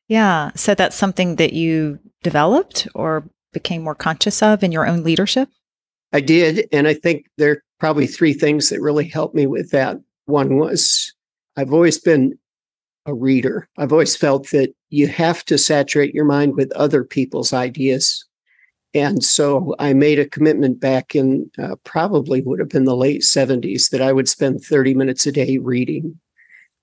Yeah. 0.07 0.51
So 0.55 0.75
that's 0.75 0.95
something 0.95 1.37
that 1.37 1.53
you 1.53 1.99
developed 2.21 2.87
or 2.93 3.27
became 3.55 3.81
more 3.81 3.95
conscious 3.95 4.43
of 4.43 4.63
in 4.63 4.71
your 4.71 4.85
own 4.85 5.01
leadership? 5.01 5.49
I 6.13 6.19
did. 6.19 6.67
And 6.71 6.87
I 6.87 6.93
think 6.93 7.25
there 7.37 7.51
are 7.51 7.63
probably 7.79 8.05
three 8.05 8.33
things 8.33 8.69
that 8.69 8.81
really 8.81 9.07
helped 9.07 9.33
me 9.33 9.47
with 9.47 9.71
that. 9.71 9.97
One 10.25 10.57
was 10.57 11.13
I've 11.57 11.73
always 11.73 11.97
been 11.97 12.37
a 13.05 13.13
reader. 13.13 13.69
I've 13.77 13.93
always 13.93 14.15
felt 14.15 14.49
that 14.51 14.73
you 14.89 15.07
have 15.07 15.45
to 15.45 15.57
saturate 15.57 16.13
your 16.13 16.25
mind 16.25 16.55
with 16.55 16.71
other 16.73 17.03
people's 17.03 17.53
ideas. 17.53 18.25
And 18.93 19.23
so 19.23 19.75
I 19.79 19.93
made 19.93 20.19
a 20.19 20.29
commitment 20.29 20.79
back 20.79 21.15
in 21.15 21.49
uh, 21.57 21.75
probably 21.83 22.41
would 22.41 22.59
have 22.59 22.69
been 22.69 22.85
the 22.85 22.95
late 22.95 23.21
70s 23.21 23.89
that 23.91 24.01
I 24.01 24.11
would 24.11 24.27
spend 24.27 24.61
30 24.61 24.95
minutes 24.95 25.25
a 25.25 25.31
day 25.31 25.57
reading 25.59 26.19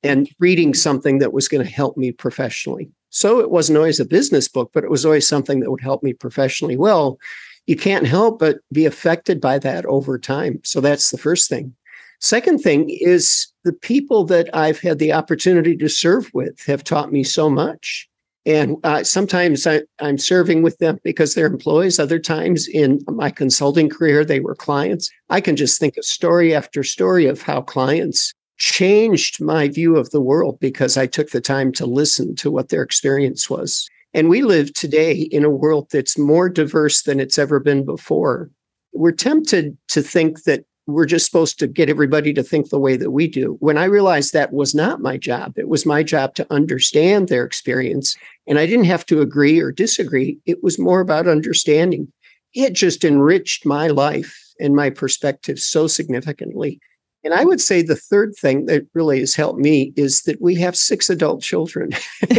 and 0.02 0.28
reading 0.38 0.74
something 0.74 1.18
that 1.18 1.32
was 1.32 1.48
going 1.48 1.64
to 1.64 1.70
help 1.70 1.96
me 1.96 2.12
professionally. 2.12 2.90
So 3.12 3.40
it 3.40 3.50
wasn't 3.50 3.76
always 3.76 4.00
a 4.00 4.06
business 4.06 4.48
book, 4.48 4.70
but 4.72 4.84
it 4.84 4.90
was 4.90 5.04
always 5.04 5.28
something 5.28 5.60
that 5.60 5.70
would 5.70 5.82
help 5.82 6.02
me 6.02 6.14
professionally. 6.14 6.78
Well, 6.78 7.18
you 7.66 7.76
can't 7.76 8.06
help 8.06 8.38
but 8.38 8.58
be 8.72 8.86
affected 8.86 9.38
by 9.38 9.58
that 9.58 9.84
over 9.84 10.18
time. 10.18 10.60
So 10.64 10.80
that's 10.80 11.10
the 11.10 11.18
first 11.18 11.48
thing. 11.48 11.74
Second 12.20 12.60
thing 12.60 12.88
is 12.88 13.48
the 13.64 13.72
people 13.74 14.24
that 14.24 14.48
I've 14.54 14.80
had 14.80 14.98
the 14.98 15.12
opportunity 15.12 15.76
to 15.76 15.88
serve 15.88 16.30
with 16.32 16.64
have 16.64 16.84
taught 16.84 17.12
me 17.12 17.22
so 17.22 17.50
much. 17.50 18.08
And 18.46 18.76
uh, 18.82 19.04
sometimes 19.04 19.66
I, 19.66 19.82
I'm 20.00 20.18
serving 20.18 20.62
with 20.62 20.78
them 20.78 20.98
because 21.04 21.34
they're 21.34 21.46
employees. 21.46 21.98
Other 21.98 22.18
times 22.18 22.66
in 22.66 23.00
my 23.08 23.30
consulting 23.30 23.90
career, 23.90 24.24
they 24.24 24.40
were 24.40 24.54
clients. 24.54 25.10
I 25.28 25.40
can 25.40 25.54
just 25.54 25.78
think 25.78 25.96
of 25.96 26.04
story 26.04 26.54
after 26.54 26.82
story 26.82 27.26
of 27.26 27.42
how 27.42 27.60
clients 27.60 28.32
changed 28.62 29.42
my 29.42 29.66
view 29.66 29.96
of 29.96 30.10
the 30.10 30.20
world 30.20 30.56
because 30.60 30.96
I 30.96 31.08
took 31.08 31.30
the 31.30 31.40
time 31.40 31.72
to 31.72 31.84
listen 31.84 32.36
to 32.36 32.50
what 32.50 32.68
their 32.68 32.82
experience 32.82 33.50
was. 33.50 33.88
And 34.14 34.28
we 34.28 34.42
live 34.42 34.72
today 34.72 35.22
in 35.32 35.44
a 35.44 35.50
world 35.50 35.88
that's 35.90 36.16
more 36.16 36.48
diverse 36.48 37.02
than 37.02 37.18
it's 37.18 37.38
ever 37.38 37.58
been 37.58 37.84
before. 37.84 38.50
We're 38.92 39.10
tempted 39.10 39.76
to 39.88 40.00
think 40.00 40.44
that 40.44 40.64
we're 40.86 41.06
just 41.06 41.26
supposed 41.26 41.58
to 41.58 41.66
get 41.66 41.88
everybody 41.88 42.32
to 42.34 42.42
think 42.44 42.68
the 42.68 42.78
way 42.78 42.96
that 42.96 43.10
we 43.10 43.26
do. 43.26 43.56
When 43.58 43.78
I 43.78 43.84
realized 43.84 44.32
that 44.32 44.52
was 44.52 44.76
not 44.76 45.00
my 45.00 45.16
job, 45.16 45.58
it 45.58 45.68
was 45.68 45.84
my 45.84 46.04
job 46.04 46.36
to 46.36 46.46
understand 46.52 47.26
their 47.26 47.44
experience. 47.44 48.16
And 48.46 48.60
I 48.60 48.66
didn't 48.66 48.84
have 48.84 49.04
to 49.06 49.22
agree 49.22 49.58
or 49.58 49.72
disagree. 49.72 50.38
It 50.46 50.62
was 50.62 50.78
more 50.78 51.00
about 51.00 51.26
understanding. 51.26 52.12
It 52.54 52.74
just 52.74 53.04
enriched 53.04 53.66
my 53.66 53.88
life 53.88 54.38
and 54.60 54.76
my 54.76 54.88
perspective 54.90 55.58
so 55.58 55.88
significantly. 55.88 56.78
And 57.24 57.34
I 57.34 57.44
would 57.44 57.60
say 57.60 57.82
the 57.82 57.96
third 57.96 58.34
thing 58.34 58.66
that 58.66 58.86
really 58.94 59.20
has 59.20 59.34
helped 59.34 59.58
me 59.58 59.92
is 59.96 60.22
that 60.22 60.40
we 60.40 60.54
have 60.56 60.76
six 60.76 61.08
adult 61.08 61.40
children. 61.40 61.90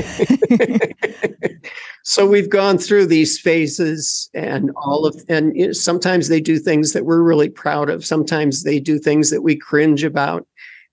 so 2.04 2.28
we've 2.28 2.50
gone 2.50 2.78
through 2.78 3.06
these 3.06 3.40
phases 3.40 4.30
and 4.34 4.72
all 4.76 5.06
of 5.06 5.22
and 5.30 5.76
sometimes 5.76 6.28
they 6.28 6.42
do 6.42 6.60
things 6.60 6.94
that 6.94 7.06
we're 7.06 7.24
really 7.24 7.50
proud 7.50 7.90
of. 7.90 8.06
Sometimes 8.06 8.64
they 8.64 8.80
do 8.80 9.00
things 9.00 9.30
that 9.30 9.42
we 9.42 9.56
cringe 9.56 10.04
about. 10.04 10.46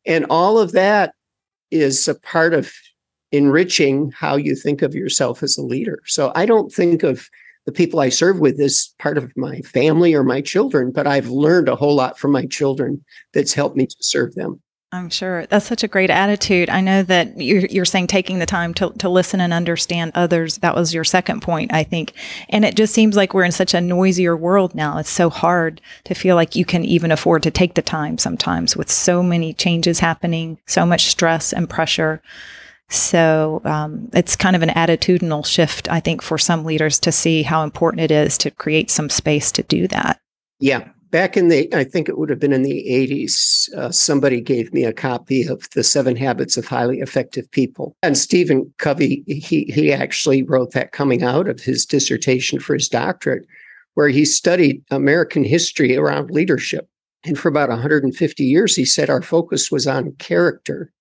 And 0.07 0.25
all 0.31 0.59
of 0.59 0.73
that 0.73 1.15
is 1.71 2.07
a 2.07 2.15
part 2.15 2.55
of 2.55 2.73
enriching 3.33 4.11
how 4.13 4.37
you 4.37 4.55
think 4.55 4.83
of 4.83 4.95
yourself 4.95 5.43
as 5.43 5.57
a 5.57 5.63
leader. 5.63 6.01
So 6.07 6.33
i 6.35 6.47
don't 6.47 6.73
think 6.73 7.03
of 7.03 7.29
the 7.67 7.73
people 7.73 8.01
I 8.01 8.09
serve 8.09 8.41
with 8.41 8.59
is 8.59 8.95
part 8.99 9.19
of 9.19 9.37
my 9.37 9.61
family 9.61 10.15
or 10.15 10.25
my 10.25 10.41
children, 10.41 10.91
but 10.91 11.07
I've 11.07 11.29
learned 11.29 11.69
a 11.69 11.77
whole 11.77 11.95
lot 11.95 12.19
from 12.19 12.33
my 12.33 12.47
children 12.47 13.05
that's 13.33 13.53
helped 13.53 13.77
me 13.77 13.87
to 13.87 13.97
serve 14.01 14.35
them. 14.35 14.61
I'm 14.93 15.09
sure 15.09 15.47
that's 15.47 15.67
such 15.67 15.85
a 15.85 15.89
great 15.89 16.11
attitude. 16.11 16.69
I 16.69 16.81
know 16.81 17.05
that 17.05 17.41
you're, 17.41 17.67
you're 17.67 17.85
saying 17.85 18.09
taking 18.09 18.41
the 18.41 18.47
time 18.47 18.75
to, 18.75 18.91
to 18.99 19.09
listen 19.09 19.41
and 19.41 19.53
understand 19.53 20.11
others. 20.17 20.59
That 20.59 20.75
was 20.75 20.93
your 20.93 21.05
second 21.05 21.43
point, 21.43 21.73
I 21.73 21.85
think. 21.85 22.13
And 22.49 22.65
it 22.65 22.75
just 22.75 22.93
seems 22.93 23.15
like 23.15 23.33
we're 23.33 23.45
in 23.45 23.53
such 23.53 23.73
a 23.73 23.81
noisier 23.81 24.37
world 24.37 24.75
now. 24.75 24.99
It's 24.99 25.09
so 25.09 25.31
hard 25.31 25.81
to 26.05 26.15
feel 26.15 26.35
like 26.35 26.57
you 26.57 26.65
can 26.65 26.85
even 26.85 27.13
afford 27.13 27.45
to 27.45 27.53
take 27.53 27.75
the 27.75 27.83
time 27.83 28.19
sometimes 28.19 28.77
with 28.77 28.91
so 28.91 29.23
many 29.23 29.55
changes 29.55 30.01
happening, 30.01 30.59
so 30.67 30.85
much 30.85 31.07
stress 31.07 31.53
and 31.53 31.71
pressure. 31.71 32.21
So 32.91 33.63
um, 33.65 34.11
it's 34.13 34.37
kind 34.37 34.57
of 34.57 34.63
an 34.63 34.71
attitudinal 34.71 35.47
shift, 35.47 35.89
I 35.91 36.01
think, 36.01 36.23
for 36.23 36.39
some 36.39 36.65
leaders 36.65 36.99
to 37.01 37.13
see 37.13 37.43
how 37.43 37.63
important 37.63 38.03
it 38.03 38.11
is 38.11 38.37
to 38.39 38.51
create 38.51 38.91
some 38.91 39.09
space 39.09 39.53
to 39.53 39.63
do 39.63 39.87
that. 39.89 40.21
Yeah, 40.59 40.89
back 41.11 41.37
in 41.37 41.49
the 41.49 41.73
i 41.75 41.85
think 41.85 42.09
it 42.09 42.19
would 42.19 42.31
have 42.31 42.39
been 42.39 42.53
in 42.53 42.63
the 42.63 42.85
80s 42.89 43.73
uh, 43.75 43.91
somebody 43.91 44.41
gave 44.41 44.73
me 44.73 44.85
a 44.85 44.93
copy 44.93 45.47
of 45.47 45.69
the 45.71 45.83
seven 45.83 46.17
habits 46.17 46.57
of 46.57 46.67
highly 46.67 47.01
effective 47.01 47.51
people. 47.51 47.97
And 48.03 48.17
stephen 48.17 48.73
covey 48.79 49.25
he, 49.27 49.65
he 49.65 49.93
actually 49.93 50.43
wrote 50.43 50.73
that 50.73 50.93
coming 50.93 51.23
out 51.23 51.49
of 51.49 51.61
his 51.61 51.85
dissertation 51.85 52.61
for 52.61 52.75
his 52.75 52.89
doctorate 52.89 53.47
where 53.95 54.09
he 54.09 54.25
studied 54.25 54.83
american 54.91 55.45
history 55.45 55.97
around 55.97 56.31
leadership. 56.31 56.89
And 57.25 57.39
for 57.39 57.49
about 57.49 57.69
150 57.69 58.45
years 58.45 58.77
he 58.77 58.85
said 58.85 59.11
our 59.11 59.23
focus 59.23 59.71
was 59.71 59.87
on 59.87 60.13
character. 60.13 60.93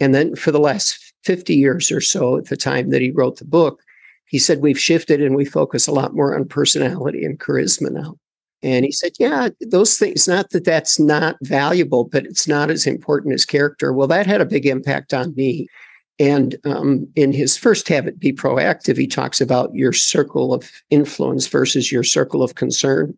And 0.00 0.14
then 0.14 0.36
for 0.36 0.50
the 0.50 0.60
last 0.60 1.05
50 1.26 1.54
years 1.54 1.90
or 1.90 2.00
so 2.00 2.38
at 2.38 2.46
the 2.46 2.56
time 2.56 2.90
that 2.90 3.02
he 3.02 3.10
wrote 3.10 3.38
the 3.38 3.44
book 3.44 3.82
he 4.26 4.38
said 4.38 4.60
we've 4.60 4.80
shifted 4.80 5.20
and 5.20 5.36
we 5.36 5.44
focus 5.44 5.86
a 5.86 5.92
lot 5.92 6.14
more 6.14 6.34
on 6.34 6.48
personality 6.48 7.24
and 7.24 7.38
charisma 7.38 7.90
now 7.90 8.16
and 8.62 8.84
he 8.84 8.92
said, 8.92 9.12
Yeah, 9.18 9.50
those 9.60 9.98
things, 9.98 10.26
not 10.26 10.50
that 10.50 10.64
that's 10.64 10.98
not 10.98 11.36
valuable, 11.42 12.04
but 12.04 12.26
it's 12.26 12.48
not 12.48 12.70
as 12.70 12.86
important 12.86 13.34
as 13.34 13.44
character. 13.44 13.92
Well, 13.92 14.08
that 14.08 14.26
had 14.26 14.40
a 14.40 14.46
big 14.46 14.66
impact 14.66 15.12
on 15.12 15.34
me. 15.34 15.68
And 16.18 16.56
um, 16.64 17.06
in 17.14 17.32
his 17.32 17.56
first 17.58 17.88
habit, 17.88 18.18
Be 18.18 18.32
Proactive, 18.32 18.96
he 18.96 19.06
talks 19.06 19.40
about 19.40 19.74
your 19.74 19.92
circle 19.92 20.54
of 20.54 20.70
influence 20.88 21.46
versus 21.46 21.92
your 21.92 22.02
circle 22.02 22.42
of 22.42 22.54
concern. 22.54 23.16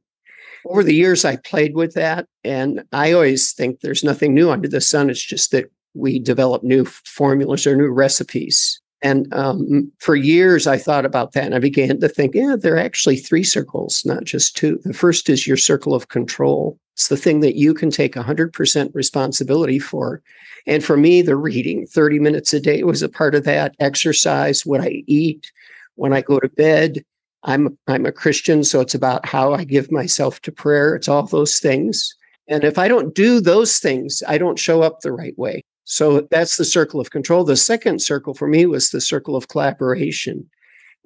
Over 0.66 0.82
the 0.82 0.94
years, 0.94 1.24
I 1.24 1.36
played 1.36 1.76
with 1.76 1.94
that. 1.94 2.26
And 2.42 2.82
I 2.92 3.12
always 3.12 3.52
think 3.52 3.80
there's 3.80 4.02
nothing 4.02 4.34
new 4.34 4.50
under 4.50 4.68
the 4.68 4.80
sun. 4.80 5.08
It's 5.08 5.24
just 5.24 5.52
that 5.52 5.70
we 5.98 6.18
develop 6.18 6.62
new 6.62 6.84
formulas 6.84 7.66
or 7.66 7.76
new 7.76 7.88
recipes. 7.88 8.80
And 9.00 9.32
um, 9.32 9.92
for 9.98 10.16
years, 10.16 10.66
I 10.66 10.76
thought 10.76 11.04
about 11.04 11.32
that 11.32 11.44
and 11.44 11.54
I 11.54 11.60
began 11.60 12.00
to 12.00 12.08
think, 12.08 12.34
yeah, 12.34 12.56
there 12.58 12.74
are 12.74 12.78
actually 12.78 13.16
three 13.16 13.44
circles, 13.44 14.02
not 14.04 14.24
just 14.24 14.56
two. 14.56 14.80
The 14.84 14.92
first 14.92 15.28
is 15.28 15.46
your 15.46 15.56
circle 15.56 15.94
of 15.94 16.08
control. 16.08 16.78
It's 16.94 17.08
the 17.08 17.16
thing 17.16 17.40
that 17.40 17.54
you 17.54 17.74
can 17.74 17.90
take 17.90 18.14
100% 18.14 18.94
responsibility 18.94 19.78
for. 19.78 20.20
And 20.66 20.84
for 20.84 20.96
me, 20.96 21.22
the 21.22 21.36
reading 21.36 21.86
30 21.86 22.18
minutes 22.18 22.52
a 22.52 22.60
day 22.60 22.82
was 22.82 23.02
a 23.02 23.08
part 23.08 23.36
of 23.36 23.44
that. 23.44 23.76
Exercise, 23.78 24.66
what 24.66 24.80
I 24.80 25.04
eat, 25.06 25.52
when 25.94 26.12
I 26.12 26.20
go 26.20 26.40
to 26.40 26.48
bed. 26.48 27.04
I'm, 27.44 27.78
I'm 27.86 28.04
a 28.04 28.10
Christian, 28.10 28.64
so 28.64 28.80
it's 28.80 28.96
about 28.96 29.24
how 29.24 29.54
I 29.54 29.62
give 29.62 29.92
myself 29.92 30.42
to 30.42 30.50
prayer. 30.50 30.96
It's 30.96 31.08
all 31.08 31.22
those 31.22 31.60
things. 31.60 32.16
And 32.48 32.64
if 32.64 32.78
I 32.78 32.88
don't 32.88 33.14
do 33.14 33.40
those 33.40 33.78
things, 33.78 34.22
I 34.26 34.38
don't 34.38 34.58
show 34.58 34.82
up 34.82 35.00
the 35.00 35.12
right 35.12 35.38
way. 35.38 35.62
So 35.90 36.28
that's 36.30 36.58
the 36.58 36.66
circle 36.66 37.00
of 37.00 37.12
control. 37.12 37.44
The 37.44 37.56
second 37.56 38.02
circle 38.02 38.34
for 38.34 38.46
me 38.46 38.66
was 38.66 38.90
the 38.90 39.00
circle 39.00 39.34
of 39.34 39.48
collaboration. 39.48 40.46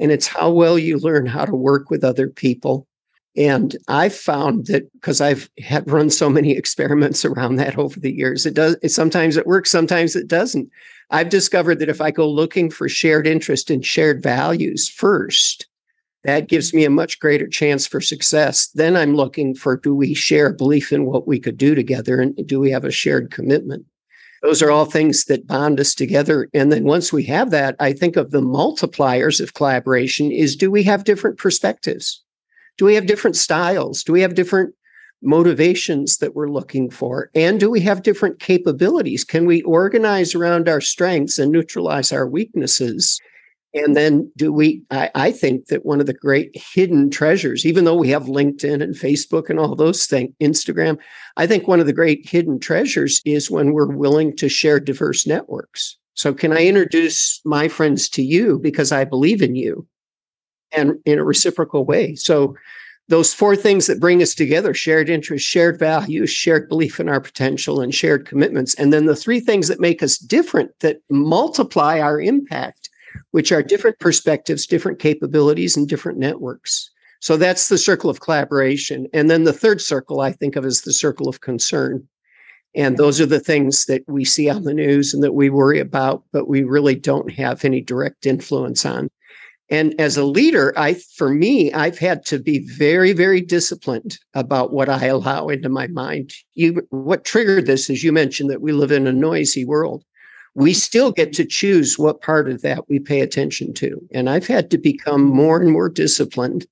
And 0.00 0.10
it's 0.10 0.26
how 0.26 0.50
well 0.50 0.76
you 0.76 0.98
learn 0.98 1.24
how 1.24 1.44
to 1.44 1.54
work 1.54 1.88
with 1.88 2.02
other 2.02 2.28
people. 2.28 2.88
And 3.36 3.76
I 3.86 4.08
found 4.08 4.66
that 4.66 4.92
because 4.94 5.20
I've 5.20 5.48
had 5.60 5.88
run 5.88 6.10
so 6.10 6.28
many 6.28 6.50
experiments 6.56 7.24
around 7.24 7.56
that 7.56 7.78
over 7.78 8.00
the 8.00 8.12
years, 8.12 8.44
it 8.44 8.54
does 8.54 8.76
it, 8.82 8.88
sometimes 8.88 9.36
it 9.36 9.46
works, 9.46 9.70
sometimes 9.70 10.16
it 10.16 10.26
doesn't. 10.26 10.68
I've 11.10 11.28
discovered 11.28 11.78
that 11.78 11.88
if 11.88 12.00
I 12.00 12.10
go 12.10 12.28
looking 12.28 12.68
for 12.68 12.88
shared 12.88 13.28
interest 13.28 13.70
and 13.70 13.86
shared 13.86 14.20
values 14.20 14.88
first, 14.88 15.68
that 16.24 16.48
gives 16.48 16.74
me 16.74 16.84
a 16.84 16.90
much 16.90 17.20
greater 17.20 17.46
chance 17.46 17.86
for 17.86 18.00
success. 18.00 18.66
Then 18.74 18.96
I'm 18.96 19.14
looking 19.14 19.54
for 19.54 19.76
do 19.76 19.94
we 19.94 20.12
share 20.12 20.52
belief 20.52 20.92
in 20.92 21.04
what 21.04 21.28
we 21.28 21.38
could 21.38 21.56
do 21.56 21.76
together 21.76 22.20
and 22.20 22.36
do 22.48 22.58
we 22.58 22.72
have 22.72 22.84
a 22.84 22.90
shared 22.90 23.30
commitment? 23.30 23.86
Those 24.42 24.61
are 24.61 24.70
all 24.70 24.84
things 24.84 25.25
that 25.26 25.46
bond 25.46 25.78
us 25.78 25.94
together. 25.94 26.49
And 26.52 26.72
then 26.72 26.84
once 26.84 27.12
we 27.12 27.25
have 27.25 27.50
that, 27.50 27.76
I 27.78 27.92
think 27.92 28.16
of 28.16 28.32
the 28.32 28.42
multipliers 28.42 29.40
of 29.40 29.54
collaboration 29.54 30.32
is 30.32 30.56
do 30.56 30.70
we 30.70 30.82
have 30.82 31.04
different 31.04 31.38
perspectives? 31.38 32.22
Do 32.76 32.84
we 32.84 32.94
have 32.96 33.06
different 33.06 33.37
styles? 33.37 34.02
Do 34.02 34.12
we 34.12 34.20
have 34.22 34.34
different 34.34 34.75
motivations 35.22 36.18
that 36.18 36.34
we're 36.34 36.50
looking 36.50 36.90
for? 36.90 37.30
And 37.34 37.61
do 37.61 37.70
we 37.70 37.80
have 37.82 38.02
different 38.02 38.40
capabilities? 38.40 39.22
Can 39.22 39.46
we 39.46 39.62
organize 39.62 40.34
around 40.34 40.68
our 40.68 40.80
strengths 40.80 41.38
and 41.38 41.52
neutralize 41.52 42.11
our 42.12 42.26
weaknesses? 42.26 43.20
And 43.74 43.96
then 43.96 44.30
do 44.36 44.52
we, 44.52 44.82
I, 44.90 45.10
I, 45.14 45.30
think 45.30 45.66
that 45.66 45.86
one 45.86 45.98
of 45.98 46.06
the 46.06 46.12
great 46.12 46.50
hidden 46.54 47.08
treasures, 47.08 47.64
even 47.64 47.84
though 47.84 47.96
we 47.96 48.08
have 48.10 48.24
LinkedIn 48.24 48.82
and 48.82 48.94
Facebook 48.94 49.48
and 49.48 49.58
all 49.58 49.74
those 49.74 50.04
things, 50.06 50.34
Instagram, 50.42 50.98
I 51.38 51.46
think 51.46 51.66
one 51.66 51.80
of 51.80 51.86
the 51.86 51.92
great 51.94 52.28
hidden 52.28 52.58
treasures 52.58 53.22
is 53.24 53.50
when 53.50 53.72
we're 53.72 53.86
willing 53.86 54.36
to 54.36 54.48
share 54.48 54.78
diverse 54.78 55.26
networks. 55.26 55.96
So 56.14 56.34
can 56.34 56.52
I 56.52 56.66
introduce 56.66 57.40
my 57.46 57.68
friends 57.68 58.10
to 58.10 58.22
you 58.22 58.58
because 58.58 58.92
I 58.92 59.04
believe 59.04 59.40
in 59.40 59.54
you 59.54 59.86
and 60.72 60.98
in 61.06 61.18
a 61.18 61.24
reciprocal 61.24 61.86
way? 61.86 62.14
So 62.14 62.54
those 63.08 63.32
four 63.32 63.56
things 63.56 63.86
that 63.86 64.00
bring 64.00 64.22
us 64.22 64.34
together 64.34 64.74
shared 64.74 65.08
interests, 65.08 65.48
shared 65.48 65.78
values, 65.78 66.30
shared 66.30 66.68
belief 66.68 67.00
in 67.00 67.08
our 67.08 67.20
potential, 67.20 67.80
and 67.80 67.94
shared 67.94 68.26
commitments. 68.26 68.74
And 68.74 68.92
then 68.92 69.06
the 69.06 69.16
three 69.16 69.40
things 69.40 69.68
that 69.68 69.80
make 69.80 70.02
us 70.02 70.18
different 70.18 70.70
that 70.80 70.98
multiply 71.10 72.00
our 72.00 72.20
impact 72.20 72.90
which 73.31 73.52
are 73.52 73.62
different 73.62 73.99
perspectives, 73.99 74.66
different 74.66 74.99
capabilities, 74.99 75.76
and 75.76 75.88
different 75.88 76.19
networks. 76.19 76.90
So 77.21 77.37
that's 77.37 77.69
the 77.69 77.78
circle 77.78 78.11
of 78.11 78.21
collaboration. 78.21 79.07
And 79.12 79.31
then 79.31 79.45
the 79.45 79.52
third 79.52 79.81
circle 79.81 80.21
I 80.21 80.33
think 80.33 80.57
of 80.57 80.64
as 80.64 80.83
the 80.83 80.92
circle 80.92 81.28
of 81.28 81.40
concern. 81.40 82.07
And 82.75 82.97
those 82.97 83.21
are 83.21 83.26
the 83.26 83.40
things 83.40 83.85
that 83.85 84.02
we 84.09 84.25
see 84.25 84.49
on 84.49 84.64
the 84.64 84.75
news 84.75 85.12
and 85.12 85.23
that 85.23 85.35
we 85.35 85.50
worry 85.50 85.78
about, 85.78 86.25
but 86.33 86.49
we 86.49 86.62
really 86.62 86.95
don't 86.95 87.31
have 87.33 87.64
any 87.64 87.81
direct 87.81 88.26
influence 88.26 88.85
on. 88.85 89.09
And 89.71 89.99
as 90.00 90.16
a 90.16 90.25
leader, 90.25 90.75
I 90.76 90.95
for 91.16 91.31
me, 91.31 91.73
I've 91.73 91.99
had 91.99 92.26
to 92.26 92.38
be 92.38 92.59
very, 92.59 93.12
very 93.12 93.40
disciplined 93.40 94.19
about 94.35 94.73
what 94.73 94.88
I 94.88 95.07
allow 95.07 95.49
into 95.49 95.69
my 95.69 95.87
mind. 95.87 96.35
You 96.54 96.87
what 96.90 97.25
triggered 97.25 97.66
this 97.66 97.88
is 97.88 98.04
you 98.04 98.12
mentioned 98.12 98.50
that 98.50 98.61
we 98.61 98.73
live 98.73 98.92
in 98.92 99.07
a 99.07 99.12
noisy 99.12 99.64
world 99.64 100.04
we 100.54 100.75
still 100.75 101.12
get 101.12 101.32
to 101.35 101.44
choose 101.44 101.99
what 101.99 102.21
part 102.21 102.49
of 102.49 102.62
that 102.62 102.88
we 102.88 102.99
pay 102.99 103.21
attention 103.21 103.73
to. 103.75 104.00
And 104.12 104.28
I've 104.28 104.47
had 104.47 104.71
to 104.71 104.78
become 104.78 105.23
more 105.23 105.61
and 105.61 105.71
more 105.71 105.88
disciplined 105.88 106.66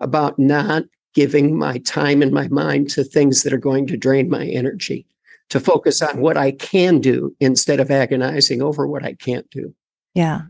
about 0.00 0.38
not 0.38 0.84
giving 1.14 1.58
my 1.58 1.78
time 1.78 2.22
and 2.22 2.32
my 2.32 2.48
mind 2.48 2.90
to 2.90 3.04
things 3.04 3.42
that 3.42 3.52
are 3.52 3.58
going 3.58 3.86
to 3.86 3.96
drain 3.96 4.28
my 4.28 4.46
energy, 4.46 5.06
to 5.48 5.60
focus 5.60 6.02
on 6.02 6.20
what 6.20 6.36
I 6.36 6.52
can 6.52 7.00
do 7.00 7.34
instead 7.40 7.80
of 7.80 7.90
agonizing 7.90 8.62
over 8.62 8.86
what 8.86 9.04
I 9.04 9.14
can't 9.14 9.48
do. 9.50 9.74
Yeah, 10.14 10.42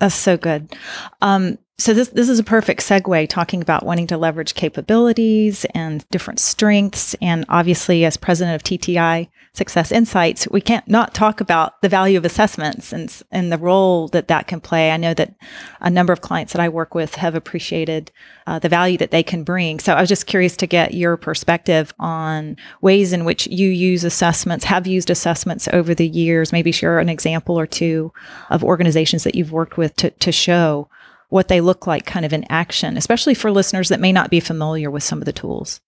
that's 0.00 0.14
so 0.14 0.36
good. 0.36 0.74
Um, 1.20 1.58
so 1.80 1.94
this 1.94 2.08
this 2.08 2.28
is 2.28 2.40
a 2.40 2.44
perfect 2.44 2.80
segue 2.80 3.28
talking 3.28 3.62
about 3.62 3.86
wanting 3.86 4.08
to 4.08 4.18
leverage 4.18 4.54
capabilities 4.54 5.64
and 5.74 6.08
different 6.10 6.40
strengths 6.40 7.14
and 7.22 7.44
obviously 7.48 8.04
as 8.04 8.16
president 8.16 8.56
of 8.56 8.64
TTI 8.64 9.28
Success 9.52 9.92
Insights 9.92 10.48
we 10.48 10.60
can't 10.60 10.86
not 10.88 11.14
talk 11.14 11.40
about 11.40 11.80
the 11.80 11.88
value 11.88 12.18
of 12.18 12.24
assessments 12.24 12.92
and 12.92 13.22
and 13.30 13.52
the 13.52 13.58
role 13.58 14.08
that 14.08 14.28
that 14.28 14.46
can 14.46 14.60
play. 14.60 14.90
I 14.90 14.96
know 14.96 15.14
that 15.14 15.34
a 15.80 15.90
number 15.90 16.12
of 16.12 16.20
clients 16.20 16.52
that 16.52 16.60
I 16.60 16.68
work 16.68 16.94
with 16.94 17.14
have 17.14 17.34
appreciated 17.34 18.10
uh, 18.46 18.58
the 18.58 18.68
value 18.68 18.98
that 18.98 19.10
they 19.10 19.22
can 19.22 19.44
bring. 19.44 19.78
So 19.78 19.94
I 19.94 20.00
was 20.00 20.08
just 20.08 20.26
curious 20.26 20.56
to 20.58 20.66
get 20.66 20.94
your 20.94 21.16
perspective 21.16 21.94
on 21.98 22.56
ways 22.80 23.12
in 23.12 23.24
which 23.24 23.46
you 23.46 23.68
use 23.68 24.04
assessments, 24.04 24.64
have 24.64 24.86
used 24.86 25.10
assessments 25.10 25.68
over 25.72 25.94
the 25.94 26.08
years. 26.08 26.52
Maybe 26.52 26.72
share 26.72 26.98
an 26.98 27.08
example 27.08 27.58
or 27.58 27.66
two 27.66 28.12
of 28.50 28.64
organizations 28.64 29.24
that 29.24 29.34
you've 29.34 29.52
worked 29.52 29.76
with 29.76 29.94
to 29.96 30.10
to 30.10 30.32
show 30.32 30.88
what 31.28 31.48
they 31.48 31.60
look 31.60 31.86
like 31.86 32.06
kind 32.06 32.24
of 32.24 32.32
in 32.32 32.44
action, 32.50 32.96
especially 32.96 33.34
for 33.34 33.50
listeners 33.50 33.88
that 33.88 34.00
may 34.00 34.12
not 34.12 34.30
be 34.30 34.40
familiar 34.40 34.90
with 34.90 35.02
some 35.02 35.18
of 35.18 35.26
the 35.26 35.32
tools? 35.32 35.80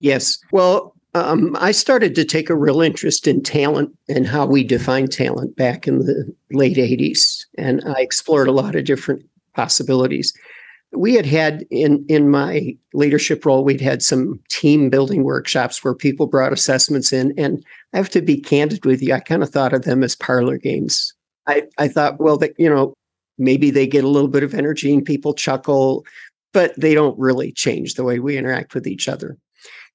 Yes. 0.00 0.38
Well, 0.50 0.94
um, 1.14 1.56
I 1.60 1.72
started 1.72 2.14
to 2.14 2.24
take 2.24 2.48
a 2.48 2.56
real 2.56 2.80
interest 2.80 3.26
in 3.26 3.42
talent 3.42 3.96
and 4.08 4.26
how 4.26 4.46
we 4.46 4.64
define 4.64 5.08
talent 5.08 5.56
back 5.56 5.86
in 5.86 6.00
the 6.00 6.34
late 6.52 6.76
80s. 6.76 7.44
And 7.58 7.82
I 7.86 8.00
explored 8.00 8.48
a 8.48 8.52
lot 8.52 8.74
of 8.74 8.84
different 8.84 9.24
possibilities. 9.54 10.32
We 10.92 11.14
had 11.14 11.26
had 11.26 11.66
in, 11.70 12.04
in 12.08 12.30
my 12.30 12.76
leadership 12.94 13.44
role, 13.44 13.64
we'd 13.64 13.80
had 13.80 14.02
some 14.02 14.40
team 14.48 14.90
building 14.90 15.24
workshops 15.24 15.82
where 15.84 15.94
people 15.94 16.26
brought 16.26 16.52
assessments 16.52 17.12
in. 17.12 17.32
And 17.38 17.64
I 17.92 17.98
have 17.98 18.10
to 18.10 18.22
be 18.22 18.40
candid 18.40 18.84
with 18.84 19.02
you, 19.02 19.14
I 19.14 19.20
kind 19.20 19.42
of 19.42 19.50
thought 19.50 19.72
of 19.72 19.82
them 19.82 20.02
as 20.02 20.16
parlor 20.16 20.58
games. 20.58 21.14
I, 21.46 21.64
I 21.76 21.88
thought, 21.88 22.20
well, 22.20 22.36
that, 22.38 22.58
you 22.58 22.70
know, 22.70 22.94
maybe 23.38 23.70
they 23.70 23.86
get 23.86 24.04
a 24.04 24.08
little 24.08 24.28
bit 24.28 24.42
of 24.42 24.54
energy 24.54 24.92
and 24.92 25.04
people 25.04 25.34
chuckle, 25.34 26.04
but 26.52 26.74
they 26.78 26.94
don't 26.94 27.18
really 27.18 27.52
change 27.52 27.94
the 27.94 28.04
way 28.04 28.18
we 28.18 28.36
interact 28.36 28.74
with 28.74 28.86
each 28.86 29.08
other. 29.08 29.36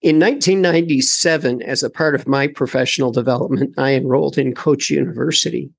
In 0.01 0.20
1997, 0.20 1.63
as 1.63 1.82
a 1.82 1.89
part 1.89 2.13
of 2.13 2.27
my 2.27 2.48
professional 2.48 3.12
development, 3.12 3.74
I 3.77 3.94
enrolled 3.94 4.38
in 4.38 4.53
Coach 4.53 4.89
University 4.89 5.72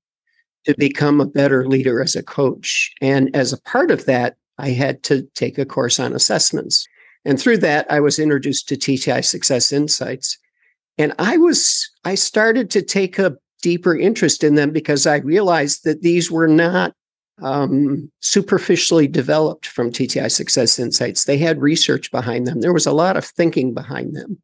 to 0.65 0.75
become 0.77 1.21
a 1.21 1.25
better 1.25 1.67
leader 1.67 2.01
as 2.01 2.15
a 2.15 2.23
coach. 2.23 2.93
And 3.01 3.33
as 3.33 3.53
a 3.53 3.61
part 3.61 3.91
of 3.91 4.05
that, 4.05 4.35
I 4.57 4.69
had 4.69 5.03
to 5.03 5.23
take 5.35 5.57
a 5.57 5.65
course 5.65 5.99
on 5.99 6.13
assessments. 6.13 6.85
And 7.23 7.39
through 7.39 7.59
that, 7.59 7.89
I 7.89 8.01
was 8.01 8.19
introduced 8.19 8.67
to 8.69 8.75
TTI 8.75 9.23
Success 9.23 9.71
Insights. 9.71 10.37
And 10.97 11.13
I 11.17 11.37
was, 11.37 11.89
I 12.03 12.15
started 12.15 12.69
to 12.71 12.81
take 12.81 13.17
a 13.19 13.37
deeper 13.61 13.95
interest 13.95 14.43
in 14.43 14.55
them 14.55 14.71
because 14.71 15.07
I 15.07 15.17
realized 15.17 15.85
that 15.85 16.01
these 16.01 16.29
were 16.29 16.47
not 16.47 16.93
um, 17.41 18.11
superficially 18.21 19.07
developed 19.07 19.67
from 19.67 19.91
TTI 19.91 20.31
Success 20.31 20.79
Insights. 20.79 21.25
They 21.25 21.37
had 21.37 21.61
research 21.61 22.11
behind 22.11 22.47
them. 22.47 22.61
There 22.61 22.73
was 22.73 22.85
a 22.85 22.91
lot 22.91 23.17
of 23.17 23.25
thinking 23.25 23.73
behind 23.73 24.15
them. 24.15 24.39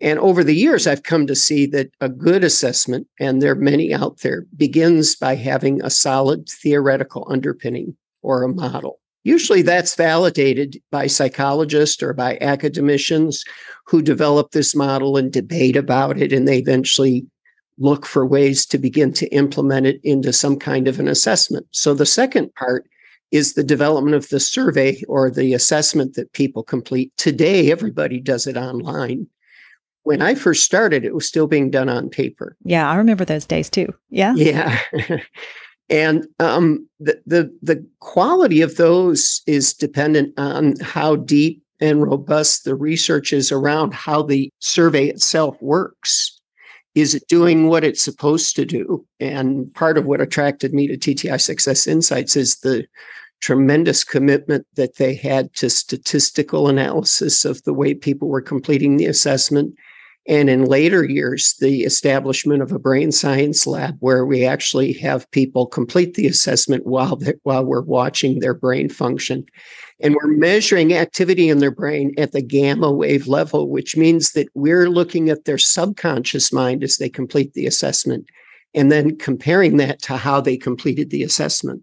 And 0.00 0.18
over 0.20 0.44
the 0.44 0.54
years, 0.54 0.86
I've 0.86 1.02
come 1.02 1.26
to 1.26 1.34
see 1.34 1.66
that 1.66 1.90
a 2.00 2.08
good 2.08 2.44
assessment, 2.44 3.08
and 3.18 3.42
there 3.42 3.52
are 3.52 3.56
many 3.56 3.92
out 3.92 4.18
there, 4.20 4.46
begins 4.56 5.16
by 5.16 5.34
having 5.34 5.82
a 5.82 5.90
solid 5.90 6.48
theoretical 6.48 7.26
underpinning 7.28 7.96
or 8.22 8.44
a 8.44 8.48
model. 8.48 9.00
Usually 9.24 9.62
that's 9.62 9.96
validated 9.96 10.80
by 10.92 11.08
psychologists 11.08 12.02
or 12.02 12.12
by 12.12 12.38
academicians 12.40 13.44
who 13.86 14.00
develop 14.00 14.52
this 14.52 14.74
model 14.74 15.16
and 15.16 15.32
debate 15.32 15.76
about 15.76 16.18
it, 16.20 16.32
and 16.32 16.46
they 16.46 16.58
eventually 16.58 17.26
look 17.78 18.06
for 18.06 18.26
ways 18.26 18.66
to 18.66 18.78
begin 18.78 19.12
to 19.14 19.26
implement 19.28 19.86
it 19.86 20.00
into 20.02 20.32
some 20.32 20.58
kind 20.58 20.88
of 20.88 20.98
an 20.98 21.08
assessment. 21.08 21.66
So 21.70 21.94
the 21.94 22.06
second 22.06 22.54
part 22.54 22.88
is 23.30 23.54
the 23.54 23.64
development 23.64 24.16
of 24.16 24.28
the 24.28 24.40
survey 24.40 25.02
or 25.08 25.30
the 25.30 25.54
assessment 25.54 26.14
that 26.14 26.32
people 26.32 26.62
complete. 26.62 27.12
Today, 27.16 27.70
everybody 27.70 28.20
does 28.20 28.46
it 28.46 28.56
online. 28.56 29.26
When 30.02 30.22
I 30.22 30.34
first 30.34 30.64
started, 30.64 31.04
it 31.04 31.14
was 31.14 31.26
still 31.26 31.46
being 31.46 31.70
done 31.70 31.88
on 31.88 32.08
paper. 32.08 32.56
Yeah, 32.64 32.90
I 32.90 32.96
remember 32.96 33.24
those 33.24 33.44
days 33.44 33.68
too. 33.68 33.92
Yeah. 34.08 34.34
Yeah. 34.34 34.80
and 35.90 36.26
um, 36.40 36.88
the, 36.98 37.20
the 37.26 37.54
the 37.60 37.86
quality 38.00 38.62
of 38.62 38.76
those 38.76 39.42
is 39.46 39.74
dependent 39.74 40.38
on 40.38 40.74
how 40.80 41.16
deep 41.16 41.62
and 41.80 42.02
robust 42.02 42.64
the 42.64 42.74
research 42.74 43.32
is 43.32 43.52
around 43.52 43.92
how 43.92 44.22
the 44.22 44.50
survey 44.60 45.08
itself 45.08 45.56
works 45.60 46.37
is 47.00 47.14
it 47.14 47.28
doing 47.28 47.68
what 47.68 47.84
it's 47.84 48.02
supposed 48.02 48.56
to 48.56 48.64
do? 48.64 49.04
And 49.20 49.72
part 49.74 49.98
of 49.98 50.06
what 50.06 50.20
attracted 50.20 50.72
me 50.72 50.86
to 50.88 50.96
TTI 50.96 51.40
Success 51.40 51.86
Insights 51.86 52.36
is 52.36 52.56
the 52.56 52.86
tremendous 53.40 54.04
commitment 54.04 54.66
that 54.74 54.96
they 54.96 55.14
had 55.14 55.54
to 55.54 55.70
statistical 55.70 56.68
analysis 56.68 57.44
of 57.44 57.62
the 57.62 57.72
way 57.72 57.94
people 57.94 58.28
were 58.28 58.42
completing 58.42 58.96
the 58.96 59.06
assessment. 59.06 59.74
And 60.28 60.50
in 60.50 60.66
later 60.66 61.04
years, 61.04 61.54
the 61.58 61.84
establishment 61.84 62.60
of 62.60 62.70
a 62.70 62.78
brain 62.78 63.12
science 63.12 63.66
lab 63.66 63.96
where 64.00 64.26
we 64.26 64.44
actually 64.44 64.92
have 64.94 65.30
people 65.30 65.66
complete 65.66 66.14
the 66.14 66.26
assessment 66.26 66.86
while, 66.86 67.18
while 67.44 67.64
we're 67.64 67.80
watching 67.80 68.38
their 68.38 68.52
brain 68.52 68.90
function. 68.90 69.46
And 70.00 70.14
we're 70.14 70.28
measuring 70.28 70.92
activity 70.92 71.48
in 71.48 71.58
their 71.58 71.70
brain 71.70 72.14
at 72.18 72.32
the 72.32 72.42
gamma 72.42 72.92
wave 72.92 73.26
level, 73.26 73.70
which 73.70 73.96
means 73.96 74.32
that 74.32 74.48
we're 74.54 74.90
looking 74.90 75.30
at 75.30 75.46
their 75.46 75.58
subconscious 75.58 76.52
mind 76.52 76.84
as 76.84 76.98
they 76.98 77.08
complete 77.08 77.54
the 77.54 77.66
assessment 77.66 78.28
and 78.74 78.92
then 78.92 79.16
comparing 79.16 79.78
that 79.78 80.02
to 80.02 80.18
how 80.18 80.42
they 80.42 80.58
completed 80.58 81.08
the 81.08 81.22
assessment. 81.22 81.82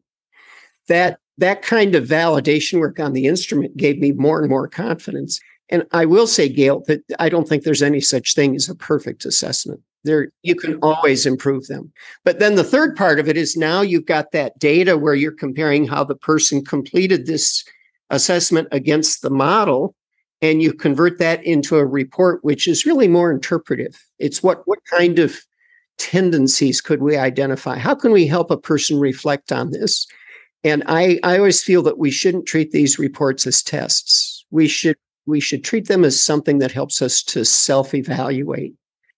That 0.88 1.20
that 1.38 1.64
kind 1.64 1.96
of 1.96 2.08
validation 2.08 2.80
work 2.80 3.00
on 3.00 3.14
the 3.14 3.26
instrument 3.26 3.76
gave 3.76 3.98
me 3.98 4.12
more 4.14 4.40
and 4.40 4.50
more 4.50 4.70
confidence. 4.70 5.40
And 5.70 5.84
I 5.92 6.06
will 6.06 6.28
say, 6.28 6.48
Gail, 6.48 6.84
that 6.88 7.04
I 7.20 7.30
don't 7.30 7.48
think 7.48 7.64
there's 7.64 7.82
any 7.82 8.02
such 8.02 8.36
thing 8.36 8.56
as 8.56 8.70
a 8.70 8.76
perfect 8.76 9.26
assessment. 9.26 9.82
There, 10.04 10.30
you 10.44 10.56
can 10.56 10.78
always 10.84 11.26
improve 11.26 11.66
them. 11.66 11.92
But 12.24 12.38
then 12.38 12.56
the 12.56 12.64
third 12.64 12.96
part 12.96 13.20
of 13.20 13.28
it 13.28 13.38
is 13.38 13.58
now 13.58 13.82
you've 13.82 14.06
got 14.06 14.32
that 14.32 14.58
data 14.60 14.98
where 14.98 15.16
you're 15.16 15.32
comparing 15.32 15.88
how 15.88 16.04
the 16.04 16.16
person 16.16 16.64
completed 16.64 17.26
this 17.26 17.66
assessment 18.12 18.68
against 18.72 19.22
the 19.22 19.32
model 19.32 19.96
and 20.42 20.62
you 20.62 20.74
convert 20.74 21.18
that 21.18 21.44
into 21.44 21.78
a 21.78 21.86
report 21.86 22.44
which 22.44 22.68
is 22.68 22.86
really 22.86 23.08
more 23.08 23.32
interpretive 23.32 24.00
it's 24.20 24.44
what 24.44 24.62
what 24.68 24.80
kind 24.86 25.18
of 25.18 25.40
tendencies 25.98 26.82
could 26.82 27.02
we 27.02 27.18
identify 27.18 27.78
how 27.78 27.96
can 27.96 28.12
we 28.12 28.28
help 28.28 28.52
a 28.52 28.58
person 28.58 29.00
reflect 29.00 29.52
on 29.52 29.72
this 29.72 30.06
and 30.64 30.84
i 30.88 31.20
i 31.24 31.38
always 31.38 31.64
feel 31.64 31.82
that 31.82 31.98
we 31.98 32.12
shouldn't 32.12 32.46
treat 32.46 32.72
these 32.72 33.00
reports 33.00 33.48
as 33.48 33.64
tests 33.64 34.46
we 34.52 34.68
should 34.68 34.98
we 35.26 35.40
should 35.40 35.64
treat 35.64 35.88
them 35.88 36.04
as 36.04 36.22
something 36.22 36.60
that 36.60 36.72
helps 36.72 37.02
us 37.02 37.24
to 37.24 37.44
self 37.46 37.94
evaluate 37.94 38.74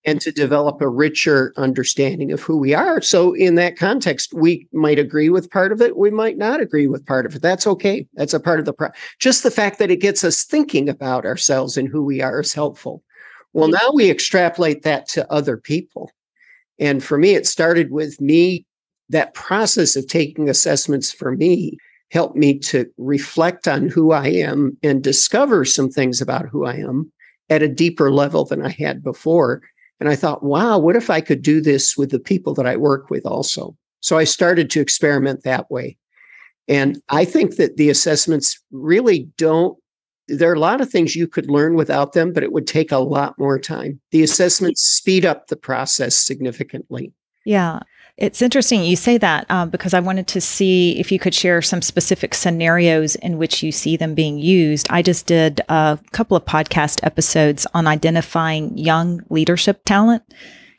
and 0.05 0.21
to 0.21 0.31
develop 0.31 0.79
a 0.81 0.87
richer 0.87 1.53
understanding 1.57 2.31
of 2.31 2.41
who 2.41 2.57
we 2.57 2.73
are. 2.73 3.01
So, 3.01 3.33
in 3.33 3.55
that 3.55 3.77
context, 3.77 4.33
we 4.33 4.67
might 4.71 4.99
agree 4.99 5.29
with 5.29 5.51
part 5.51 5.71
of 5.71 5.81
it, 5.81 5.97
we 5.97 6.09
might 6.09 6.37
not 6.37 6.61
agree 6.61 6.87
with 6.87 7.05
part 7.05 7.25
of 7.25 7.35
it. 7.35 7.41
That's 7.41 7.67
okay. 7.67 8.07
That's 8.13 8.33
a 8.33 8.39
part 8.39 8.59
of 8.59 8.65
the 8.65 8.73
pro- 8.73 8.91
just 9.19 9.43
the 9.43 9.51
fact 9.51 9.79
that 9.79 9.91
it 9.91 9.97
gets 9.97 10.23
us 10.23 10.43
thinking 10.43 10.87
about 10.87 11.25
ourselves 11.25 11.77
and 11.77 11.89
who 11.89 12.03
we 12.03 12.21
are 12.21 12.39
is 12.39 12.53
helpful. 12.53 13.03
Well, 13.53 13.69
now 13.69 13.91
we 13.93 14.09
extrapolate 14.09 14.83
that 14.83 15.07
to 15.09 15.31
other 15.31 15.57
people. 15.57 16.11
And 16.79 17.03
for 17.03 17.17
me, 17.17 17.33
it 17.33 17.47
started 17.47 17.91
with 17.91 18.19
me. 18.21 18.65
That 19.09 19.33
process 19.33 19.95
of 19.95 20.05
taking 20.07 20.49
assessments 20.49 21.13
for 21.13 21.31
me 21.31 21.77
helped 22.11 22.35
me 22.35 22.57
to 22.57 22.85
reflect 22.97 23.67
on 23.67 23.89
who 23.89 24.11
I 24.11 24.27
am 24.27 24.77
and 24.81 25.03
discover 25.03 25.65
some 25.65 25.89
things 25.89 26.21
about 26.21 26.47
who 26.47 26.65
I 26.65 26.75
am 26.75 27.11
at 27.49 27.63
a 27.63 27.67
deeper 27.67 28.11
level 28.11 28.45
than 28.45 28.65
I 28.65 28.69
had 28.69 29.03
before 29.03 29.61
and 29.99 30.09
I 30.09 30.15
thought, 30.15 30.43
wow, 30.43 30.77
what 30.77 30.95
if 30.95 31.09
I 31.09 31.21
could 31.21 31.41
do 31.41 31.61
this 31.61 31.97
with 31.97 32.11
the 32.11 32.19
people 32.19 32.53
that 32.55 32.67
I 32.67 32.75
work 32.75 33.09
with 33.09 33.25
also? 33.25 33.75
So 33.99 34.17
I 34.17 34.25
started 34.25 34.69
to 34.71 34.81
experiment 34.81 35.43
that 35.43 35.69
way. 35.71 35.97
And 36.67 37.01
I 37.09 37.25
think 37.25 37.55
that 37.55 37.77
the 37.77 37.89
assessments 37.89 38.61
really 38.71 39.29
don't, 39.37 39.77
there 40.27 40.51
are 40.51 40.55
a 40.55 40.59
lot 40.59 40.81
of 40.81 40.89
things 40.89 41.15
you 41.15 41.27
could 41.27 41.49
learn 41.49 41.75
without 41.75 42.13
them, 42.13 42.33
but 42.33 42.43
it 42.43 42.51
would 42.51 42.67
take 42.67 42.91
a 42.91 42.97
lot 42.97 43.39
more 43.39 43.57
time. 43.57 43.99
The 44.11 44.23
assessments 44.23 44.81
speed 44.81 45.25
up 45.25 45.47
the 45.47 45.55
process 45.55 46.15
significantly. 46.15 47.13
Yeah. 47.45 47.79
It's 48.17 48.41
interesting 48.41 48.83
you 48.83 48.95
say 48.95 49.19
that 49.19 49.49
um, 49.51 49.69
because 49.69 49.93
I 49.93 49.99
wanted 49.99 50.25
to 50.29 50.41
see 50.41 50.99
if 50.99 51.11
you 51.11 51.19
could 51.19 51.35
share 51.35 51.61
some 51.61 51.83
specific 51.83 52.33
scenarios 52.33 53.15
in 53.15 53.37
which 53.37 53.61
you 53.61 53.71
see 53.71 53.95
them 53.95 54.15
being 54.15 54.39
used. 54.39 54.87
I 54.89 55.03
just 55.03 55.27
did 55.27 55.61
a 55.69 55.99
couple 56.11 56.35
of 56.35 56.43
podcast 56.43 56.99
episodes 57.03 57.67
on 57.75 57.85
identifying 57.85 58.75
young 58.75 59.21
leadership 59.29 59.81
talent 59.85 60.23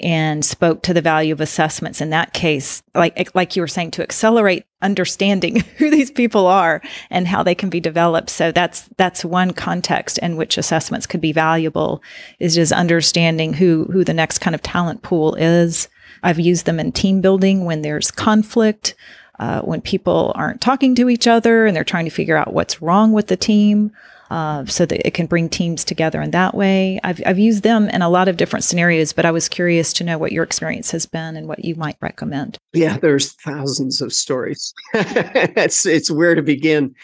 and 0.01 0.45
spoke 0.45 0.83
to 0.83 0.95
the 0.95 1.01
value 1.01 1.33
of 1.33 1.41
assessments 1.41 2.01
in 2.01 2.11
that 2.11 2.33
case. 2.33 2.83
Like 2.93 3.33
like 3.37 3.55
you 3.55 3.63
were 3.63 3.69
saying 3.69 3.93
to 3.93 4.03
accelerate 4.03 4.65
understanding 4.83 5.61
who 5.77 5.91
these 5.91 6.11
people 6.11 6.49
are 6.49 6.83
and 7.09 7.29
how 7.29 7.45
they 7.45 7.55
can 7.55 7.71
be 7.71 7.79
developed. 7.79 8.31
So 8.31 8.51
that's 8.51 8.89
that's 8.97 9.25
one 9.25 9.53
context 9.53 10.19
in 10.19 10.37
which 10.37 10.59
assessments 10.59 11.07
could 11.07 11.21
be 11.21 11.33
valuable 11.33 12.03
is 12.41 12.57
just 12.57 12.73
understanding 12.73 13.55
who 13.55 13.85
who 13.93 14.03
the 14.03 14.15
next 14.15 14.39
kind 14.39 14.57
of 14.57 14.63
talent 14.63 15.03
pool 15.03 15.37
is 15.37 15.89
I've 16.23 16.41
used 16.41 16.67
them 16.67 16.81
in 16.81 16.93
team 16.93 17.21
building 17.21 17.65
when 17.65 17.83
there's 17.83 18.11
conflict, 18.11 18.95
uh, 19.39 19.61
when 19.63 19.81
people 19.81 20.33
aren't 20.35 20.61
talking 20.61 20.95
to 20.97 21.09
each 21.09 21.27
other 21.27 21.67
and 21.67 21.77
they're 21.77 21.85
trying 21.85 22.05
to 22.05 22.11
figure 22.11 22.37
out 22.37 22.53
what's 22.53 22.83
wrong 22.83 23.13
with 23.13 23.29
the 23.29 23.37
team. 23.37 23.93
Uh, 24.31 24.67
so 24.67 24.85
that 24.85 25.07
it 25.07 25.15
can 25.15 25.25
bring 25.25 25.49
teams 25.49 25.87
together 25.87 26.21
in 26.21 26.33
that 26.33 26.55
way. 26.55 27.01
I've, 27.03 27.19
I've 27.25 27.39
used 27.39 27.63
them 27.63 27.89
in 27.89 28.03
a 28.03 28.11
lot 28.11 28.29
of 28.29 28.37
different 28.37 28.63
scenarios, 28.63 29.15
but 29.15 29.25
I 29.25 29.31
was 29.31 29.49
curious 29.49 29.91
to 29.95 30.05
know 30.05 30.19
what 30.19 30.33
your 30.33 30.45
experience 30.45 30.91
has 30.91 31.07
been 31.07 31.35
and 31.35 31.49
what 31.49 31.65
you 31.65 31.75
might 31.77 31.97
recommend. 32.03 32.59
Yeah, 32.75 32.99
there's 32.99 33.33
thousands 33.33 34.03
of 34.03 34.13
stories. 34.13 34.75
it's 34.93 35.87
it's 35.87 36.11
where 36.11 36.35
to 36.35 36.43
begin. 36.43 36.95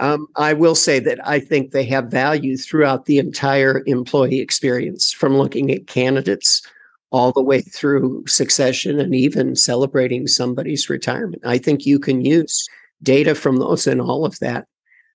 Um, 0.00 0.26
I 0.36 0.52
will 0.52 0.74
say 0.74 0.98
that 0.98 1.26
I 1.26 1.40
think 1.40 1.70
they 1.70 1.84
have 1.84 2.10
value 2.10 2.58
throughout 2.58 3.06
the 3.06 3.18
entire 3.18 3.82
employee 3.86 4.40
experience, 4.40 5.12
from 5.12 5.38
looking 5.38 5.70
at 5.70 5.86
candidates 5.86 6.60
all 7.10 7.32
the 7.32 7.42
way 7.42 7.60
through 7.60 8.24
succession 8.26 8.98
and 8.98 9.14
even 9.14 9.54
celebrating 9.54 10.26
somebody's 10.26 10.90
retirement. 10.90 11.42
I 11.44 11.58
think 11.58 11.86
you 11.86 11.98
can 11.98 12.24
use 12.24 12.68
data 13.02 13.34
from 13.34 13.56
those 13.56 13.86
and 13.86 14.00
all 14.00 14.24
of 14.24 14.38
that. 14.40 14.66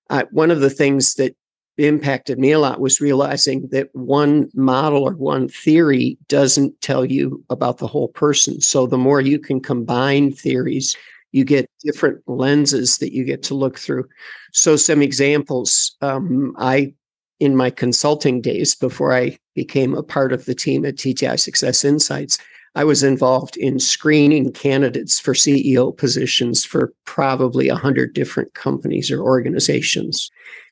Uh, 0.09 0.23
one 0.31 0.51
of 0.51 0.61
the 0.61 0.69
things 0.69 1.15
that 1.15 1.35
impacted 1.77 2.37
me 2.37 2.51
a 2.51 2.59
lot 2.59 2.79
was 2.79 3.01
realizing 3.01 3.67
that 3.71 3.89
one 3.93 4.49
model 4.53 5.03
or 5.03 5.13
one 5.13 5.47
theory 5.47 6.17
doesn't 6.27 6.79
tell 6.81 7.05
you 7.05 7.43
about 7.49 7.77
the 7.77 7.87
whole 7.87 8.09
person. 8.09 8.61
So 8.61 8.85
the 8.85 8.97
more 8.97 9.21
you 9.21 9.39
can 9.39 9.59
combine 9.61 10.31
theories, 10.31 10.95
you 11.31 11.45
get 11.45 11.69
different 11.83 12.21
lenses 12.27 12.97
that 12.97 13.13
you 13.13 13.23
get 13.23 13.41
to 13.43 13.55
look 13.55 13.79
through. 13.79 14.07
So 14.51 14.75
some 14.75 15.01
examples. 15.01 15.95
Um, 16.01 16.55
I 16.57 16.93
in 17.41 17.55
my 17.55 17.71
consulting 17.71 18.39
days 18.39 18.75
before 18.75 19.13
I 19.13 19.35
became 19.55 19.95
a 19.95 20.03
part 20.03 20.31
of 20.31 20.45
the 20.45 20.53
team 20.53 20.85
at 20.85 20.95
TTI 20.95 21.39
Success 21.39 21.83
Insights, 21.83 22.37
I 22.75 22.83
was 22.83 23.01
involved 23.01 23.57
in 23.57 23.79
screening 23.79 24.53
candidates 24.53 25.19
for 25.19 25.33
CEO 25.33 25.97
positions 25.97 26.63
for 26.63 26.93
probably 27.05 27.67
100 27.67 28.13
different 28.13 28.53
companies 28.53 29.09
or 29.09 29.23
organizations. 29.23 30.29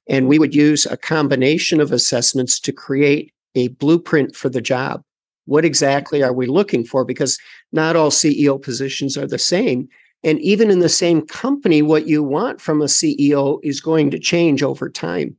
And 0.07 0.27
we 0.27 0.37
would 0.37 0.53
use 0.53 0.85
a 0.85 0.95
combination 0.95 1.81
of 1.81 1.91
assessments 1.91 2.59
to 2.59 2.71
create 2.71 3.33
a 3.55 3.69
blueprint 3.69 4.35
for 4.35 4.49
the 4.49 4.61
job. 4.61 5.01
What 5.45 5.65
exactly 5.65 6.21
are 6.21 6.33
we 6.33 6.45
looking 6.45 6.83
for? 6.83 7.03
Because 7.03 7.39
not 7.71 7.95
all 7.95 8.11
CEO 8.11 8.61
positions 8.61 9.17
are 9.17 9.27
the 9.27 9.39
same. 9.39 9.89
And 10.23 10.39
even 10.39 10.69
in 10.69 10.79
the 10.79 10.87
same 10.87 11.25
company, 11.25 11.81
what 11.81 12.07
you 12.07 12.21
want 12.21 12.61
from 12.61 12.79
a 12.79 12.85
CEO 12.85 13.59
is 13.63 13.81
going 13.81 14.11
to 14.11 14.19
change 14.19 14.61
over 14.61 14.87
time. 14.87 15.35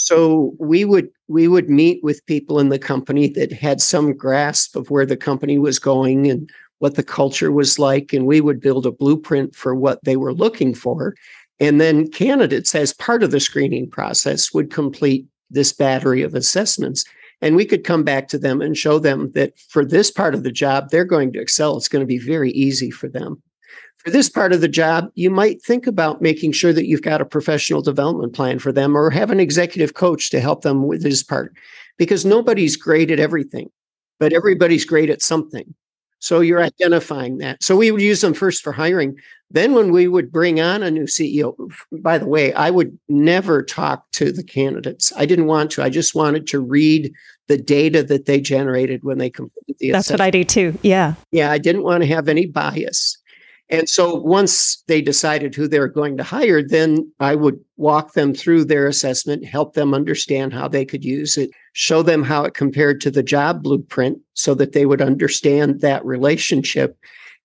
So 0.00 0.54
we 0.60 0.84
would 0.84 1.10
we 1.26 1.48
would 1.48 1.68
meet 1.68 2.04
with 2.04 2.24
people 2.26 2.60
in 2.60 2.68
the 2.68 2.78
company 2.78 3.28
that 3.30 3.50
had 3.50 3.80
some 3.80 4.16
grasp 4.16 4.76
of 4.76 4.90
where 4.90 5.04
the 5.04 5.16
company 5.16 5.58
was 5.58 5.80
going 5.80 6.30
and 6.30 6.48
what 6.78 6.94
the 6.94 7.02
culture 7.02 7.50
was 7.50 7.80
like, 7.80 8.12
and 8.12 8.24
we 8.24 8.40
would 8.40 8.60
build 8.60 8.86
a 8.86 8.92
blueprint 8.92 9.56
for 9.56 9.74
what 9.74 9.98
they 10.04 10.16
were 10.16 10.32
looking 10.32 10.72
for. 10.72 11.16
And 11.58 11.80
then 11.80 12.08
candidates, 12.08 12.76
as 12.76 12.94
part 12.94 13.24
of 13.24 13.32
the 13.32 13.40
screening 13.40 13.90
process, 13.90 14.54
would 14.54 14.70
complete 14.70 15.26
this 15.50 15.72
battery 15.72 16.22
of 16.22 16.32
assessments. 16.32 17.04
And 17.42 17.56
we 17.56 17.64
could 17.64 17.82
come 17.82 18.04
back 18.04 18.28
to 18.28 18.38
them 18.38 18.62
and 18.62 18.76
show 18.76 19.00
them 19.00 19.32
that 19.32 19.58
for 19.68 19.84
this 19.84 20.12
part 20.12 20.32
of 20.32 20.44
the 20.44 20.52
job, 20.52 20.90
they're 20.90 21.04
going 21.04 21.32
to 21.32 21.40
excel. 21.40 21.76
It's 21.76 21.88
going 21.88 22.02
to 22.02 22.06
be 22.06 22.18
very 22.18 22.52
easy 22.52 22.92
for 22.92 23.08
them. 23.08 23.42
For 24.08 24.12
this 24.12 24.30
part 24.30 24.54
of 24.54 24.62
the 24.62 24.68
job, 24.68 25.10
you 25.16 25.28
might 25.28 25.60
think 25.60 25.86
about 25.86 26.22
making 26.22 26.52
sure 26.52 26.72
that 26.72 26.86
you've 26.86 27.02
got 27.02 27.20
a 27.20 27.26
professional 27.26 27.82
development 27.82 28.32
plan 28.32 28.58
for 28.58 28.72
them 28.72 28.96
or 28.96 29.10
have 29.10 29.30
an 29.30 29.38
executive 29.38 29.92
coach 29.92 30.30
to 30.30 30.40
help 30.40 30.62
them 30.62 30.86
with 30.86 31.02
this 31.02 31.22
part 31.22 31.54
because 31.98 32.24
nobody's 32.24 32.74
great 32.74 33.10
at 33.10 33.20
everything, 33.20 33.68
but 34.18 34.32
everybody's 34.32 34.86
great 34.86 35.10
at 35.10 35.20
something. 35.20 35.74
So 36.20 36.40
you're 36.40 36.62
identifying 36.62 37.36
that. 37.38 37.62
So 37.62 37.76
we 37.76 37.90
would 37.90 38.00
use 38.00 38.22
them 38.22 38.32
first 38.32 38.62
for 38.62 38.72
hiring. 38.72 39.14
Then, 39.50 39.74
when 39.74 39.92
we 39.92 40.08
would 40.08 40.32
bring 40.32 40.58
on 40.58 40.82
a 40.82 40.90
new 40.90 41.04
CEO, 41.04 41.54
by 41.92 42.16
the 42.16 42.26
way, 42.26 42.54
I 42.54 42.70
would 42.70 42.98
never 43.10 43.62
talk 43.62 44.10
to 44.12 44.32
the 44.32 44.42
candidates. 44.42 45.12
I 45.18 45.26
didn't 45.26 45.46
want 45.46 45.70
to. 45.72 45.82
I 45.82 45.90
just 45.90 46.14
wanted 46.14 46.46
to 46.46 46.60
read 46.60 47.12
the 47.48 47.58
data 47.58 48.02
that 48.04 48.24
they 48.24 48.40
generated 48.40 49.04
when 49.04 49.18
they 49.18 49.28
completed 49.28 49.76
the 49.78 49.90
That's 49.92 50.06
assessment. 50.06 50.20
what 50.20 50.26
I 50.26 50.30
do 50.30 50.44
too. 50.44 50.78
Yeah. 50.80 51.14
Yeah. 51.30 51.50
I 51.50 51.58
didn't 51.58 51.82
want 51.82 52.02
to 52.04 52.08
have 52.08 52.26
any 52.28 52.46
bias. 52.46 53.17
And 53.70 53.88
so 53.88 54.14
once 54.14 54.82
they 54.86 55.02
decided 55.02 55.54
who 55.54 55.68
they 55.68 55.78
were 55.78 55.88
going 55.88 56.16
to 56.16 56.22
hire, 56.22 56.62
then 56.62 57.10
I 57.20 57.34
would 57.34 57.60
walk 57.76 58.14
them 58.14 58.34
through 58.34 58.64
their 58.64 58.86
assessment, 58.86 59.44
help 59.44 59.74
them 59.74 59.92
understand 59.92 60.54
how 60.54 60.68
they 60.68 60.86
could 60.86 61.04
use 61.04 61.36
it, 61.36 61.50
show 61.74 62.02
them 62.02 62.22
how 62.22 62.44
it 62.44 62.54
compared 62.54 63.00
to 63.02 63.10
the 63.10 63.22
job 63.22 63.62
blueprint 63.62 64.18
so 64.32 64.54
that 64.54 64.72
they 64.72 64.86
would 64.86 65.02
understand 65.02 65.80
that 65.80 66.04
relationship. 66.04 66.98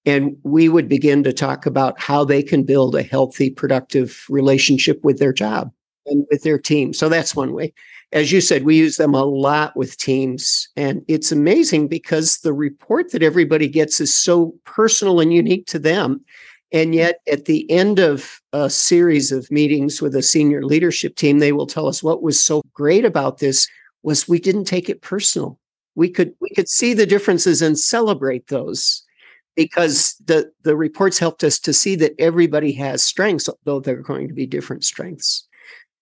And 0.05 0.37
we 0.43 0.69
would 0.69 0.87
begin 0.87 1.23
to 1.23 1.33
talk 1.33 1.65
about 1.65 1.99
how 1.99 2.23
they 2.23 2.41
can 2.41 2.63
build 2.63 2.95
a 2.95 3.03
healthy, 3.03 3.49
productive 3.49 4.25
relationship 4.29 5.03
with 5.03 5.19
their 5.19 5.33
job 5.33 5.71
and 6.05 6.25
with 6.31 6.43
their 6.43 6.57
team. 6.57 6.93
So 6.93 7.09
that's 7.09 7.35
one 7.35 7.53
way 7.53 7.73
as 8.13 8.31
you 8.31 8.41
said, 8.41 8.63
we 8.63 8.77
use 8.77 8.97
them 8.97 9.15
a 9.15 9.25
lot 9.25 9.75
with 9.75 9.97
teams. 9.97 10.69
And 10.75 11.03
it's 11.07 11.31
amazing 11.31 11.87
because 11.87 12.37
the 12.37 12.53
report 12.53 13.11
that 13.11 13.23
everybody 13.23 13.67
gets 13.67 13.99
is 13.99 14.13
so 14.13 14.53
personal 14.65 15.19
and 15.19 15.33
unique 15.33 15.65
to 15.67 15.79
them. 15.79 16.23
And 16.71 16.95
yet, 16.95 17.19
at 17.31 17.45
the 17.45 17.69
end 17.69 17.99
of 17.99 18.39
a 18.51 18.69
series 18.69 19.31
of 19.31 19.49
meetings 19.51 20.01
with 20.01 20.15
a 20.15 20.21
senior 20.21 20.63
leadership 20.63 21.15
team, 21.15 21.39
they 21.39 21.51
will 21.51 21.67
tell 21.67 21.87
us 21.87 22.01
what 22.03 22.23
was 22.23 22.43
so 22.43 22.61
great 22.73 23.03
about 23.03 23.39
this 23.39 23.67
was 24.03 24.27
we 24.27 24.39
didn't 24.39 24.65
take 24.65 24.89
it 24.89 25.01
personal. 25.01 25.59
We 25.95 26.09
could 26.09 26.33
we 26.39 26.49
could 26.49 26.69
see 26.69 26.93
the 26.93 27.05
differences 27.05 27.61
and 27.61 27.77
celebrate 27.77 28.47
those 28.47 29.03
because 29.55 30.15
the 30.25 30.51
the 30.63 30.75
reports 30.75 31.19
helped 31.19 31.43
us 31.43 31.59
to 31.59 31.73
see 31.73 31.95
that 31.97 32.15
everybody 32.17 32.71
has 32.73 33.03
strengths, 33.03 33.47
though 33.65 33.79
they're 33.79 33.97
going 33.97 34.27
to 34.27 34.33
be 34.33 34.47
different 34.47 34.83
strengths. 34.83 35.47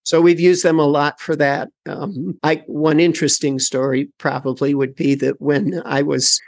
So 0.04 0.22
we've 0.22 0.40
used 0.40 0.64
them 0.64 0.80
a 0.80 0.86
lot 0.86 1.20
for 1.20 1.36
that. 1.36 1.70
Um, 1.88 2.38
I, 2.44 2.64
one 2.68 3.00
interesting 3.00 3.60
story 3.60 4.10
probably 4.18 4.74
would 4.74 4.96
be 4.96 5.16
that 5.16 5.40
when 5.42 5.82
I 5.86 6.02
was 6.02 6.40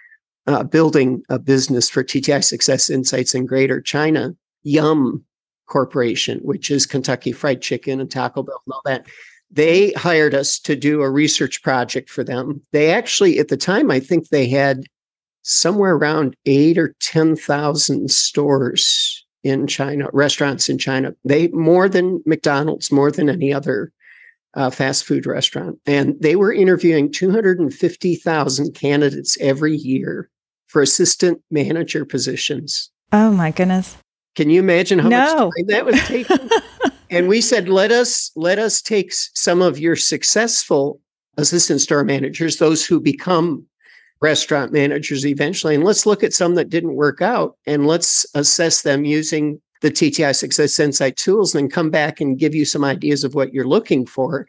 uh, 0.48 0.64
building 0.64 1.24
a 1.30 1.40
business 1.40 1.90
for 1.90 2.04
TTI 2.04 2.44
Success 2.44 2.90
Insights 2.90 3.36
in 3.36 3.46
Greater 3.46 3.80
China, 3.80 4.36
Yum 4.64 5.24
Corporation, 5.68 6.40
which 6.40 6.72
is 6.72 6.86
Kentucky 6.86 7.32
Fried 7.32 7.62
Chicken 7.62 8.00
and 8.00 8.10
Taco 8.10 8.44
Bell 8.44 8.62
and 8.66 8.74
all 8.74 8.82
that, 8.86 9.06
they 9.52 9.92
hired 9.92 10.34
us 10.34 10.60
to 10.60 10.76
do 10.76 11.02
a 11.02 11.10
research 11.10 11.62
project 11.62 12.10
for 12.10 12.24
them. 12.24 12.62
They 12.72 12.92
actually, 12.92 13.38
at 13.38 13.50
the 13.50 13.58
time, 13.58 13.92
I 13.92 14.00
think 14.00 14.30
they 14.30 14.48
had 14.48 14.84
somewhere 15.44 15.96
around 15.96 16.36
eight 16.46 16.78
or 16.78 16.96
10,000 17.02 18.10
stores 18.10 19.23
in 19.44 19.68
China, 19.68 20.08
restaurants 20.14 20.70
in 20.70 20.78
China. 20.78 21.14
They 21.26 21.50
more 21.50 21.90
than 21.90 22.22
McDonald's, 22.26 22.92
more 22.92 23.12
than 23.12 23.30
any 23.30 23.54
other 23.54 23.92
uh, 24.56 24.70
fast 24.70 25.06
food 25.06 25.26
restaurant. 25.26 25.80
And 25.86 26.16
they 26.20 26.36
were 26.36 26.54
interviewing 26.54 27.12
250,000 27.12 28.74
candidates 28.74 29.38
every 29.42 29.76
year 29.76 30.30
for 30.68 30.82
assistant 30.82 31.42
manager 31.52 32.06
positions. 32.06 32.90
Oh 33.12 33.32
my 33.32 33.52
goodness. 33.52 33.98
Can 34.36 34.50
you 34.50 34.60
imagine 34.60 35.00
how 35.00 35.10
no. 35.10 35.18
much 35.18 35.38
time 35.38 35.66
that 35.68 35.86
was 35.86 36.02
taking? 36.08 36.50
and 37.10 37.28
we 37.28 37.42
said, 37.42 37.70
let 37.70 37.92
us 37.92 38.32
let 38.36 38.58
us 38.58 38.82
take 38.82 39.14
some 39.14 39.62
of 39.62 39.78
your 39.78 39.96
successful 39.96 41.00
assistant 41.38 41.82
store 41.82 42.04
managers, 42.04 42.58
those 42.58 42.86
who 42.86 43.00
become 43.00 43.66
restaurant 44.24 44.72
managers 44.72 45.26
eventually. 45.26 45.76
And 45.76 45.84
let's 45.84 46.06
look 46.06 46.24
at 46.24 46.34
some 46.34 46.56
that 46.56 46.70
didn't 46.70 46.96
work 46.96 47.22
out 47.22 47.58
and 47.68 47.86
let's 47.86 48.26
assess 48.34 48.82
them 48.82 49.04
using 49.04 49.62
the 49.82 49.92
TTI 49.92 50.34
Success 50.34 50.80
Insight 50.80 51.18
tools 51.18 51.54
and 51.54 51.64
then 51.64 51.70
come 51.70 51.92
back 51.92 52.22
and 52.22 52.40
give 52.40 52.56
you 52.56 52.64
some 52.64 52.86
ideas 52.86 53.26
of 53.26 53.36
what 53.36 53.54
you're 53.54 53.68
looking 53.68 54.06
for 54.06 54.48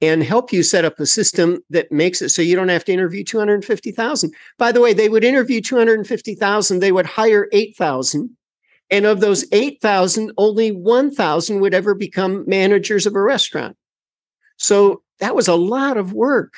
and 0.00 0.24
help 0.24 0.52
you 0.52 0.64
set 0.64 0.84
up 0.84 0.98
a 0.98 1.06
system 1.06 1.62
that 1.70 1.92
makes 1.92 2.20
it 2.20 2.30
so 2.30 2.42
you 2.42 2.56
don't 2.56 2.68
have 2.68 2.84
to 2.84 2.92
interview 2.92 3.22
250,000. 3.22 4.34
By 4.58 4.72
the 4.72 4.80
way, 4.80 4.92
they 4.92 5.08
would 5.08 5.22
interview 5.22 5.60
250,000, 5.60 6.80
they 6.80 6.90
would 6.90 7.06
hire 7.06 7.48
8,000. 7.52 8.36
And 8.90 9.06
of 9.06 9.20
those 9.20 9.46
8,000, 9.52 10.32
only 10.36 10.72
1,000 10.72 11.60
would 11.60 11.72
ever 11.72 11.94
become 11.94 12.44
managers 12.48 13.06
of 13.06 13.14
a 13.14 13.22
restaurant. 13.22 13.76
So 14.56 15.02
that 15.20 15.36
was 15.36 15.46
a 15.46 15.54
lot 15.54 15.96
of 15.96 16.12
work. 16.12 16.54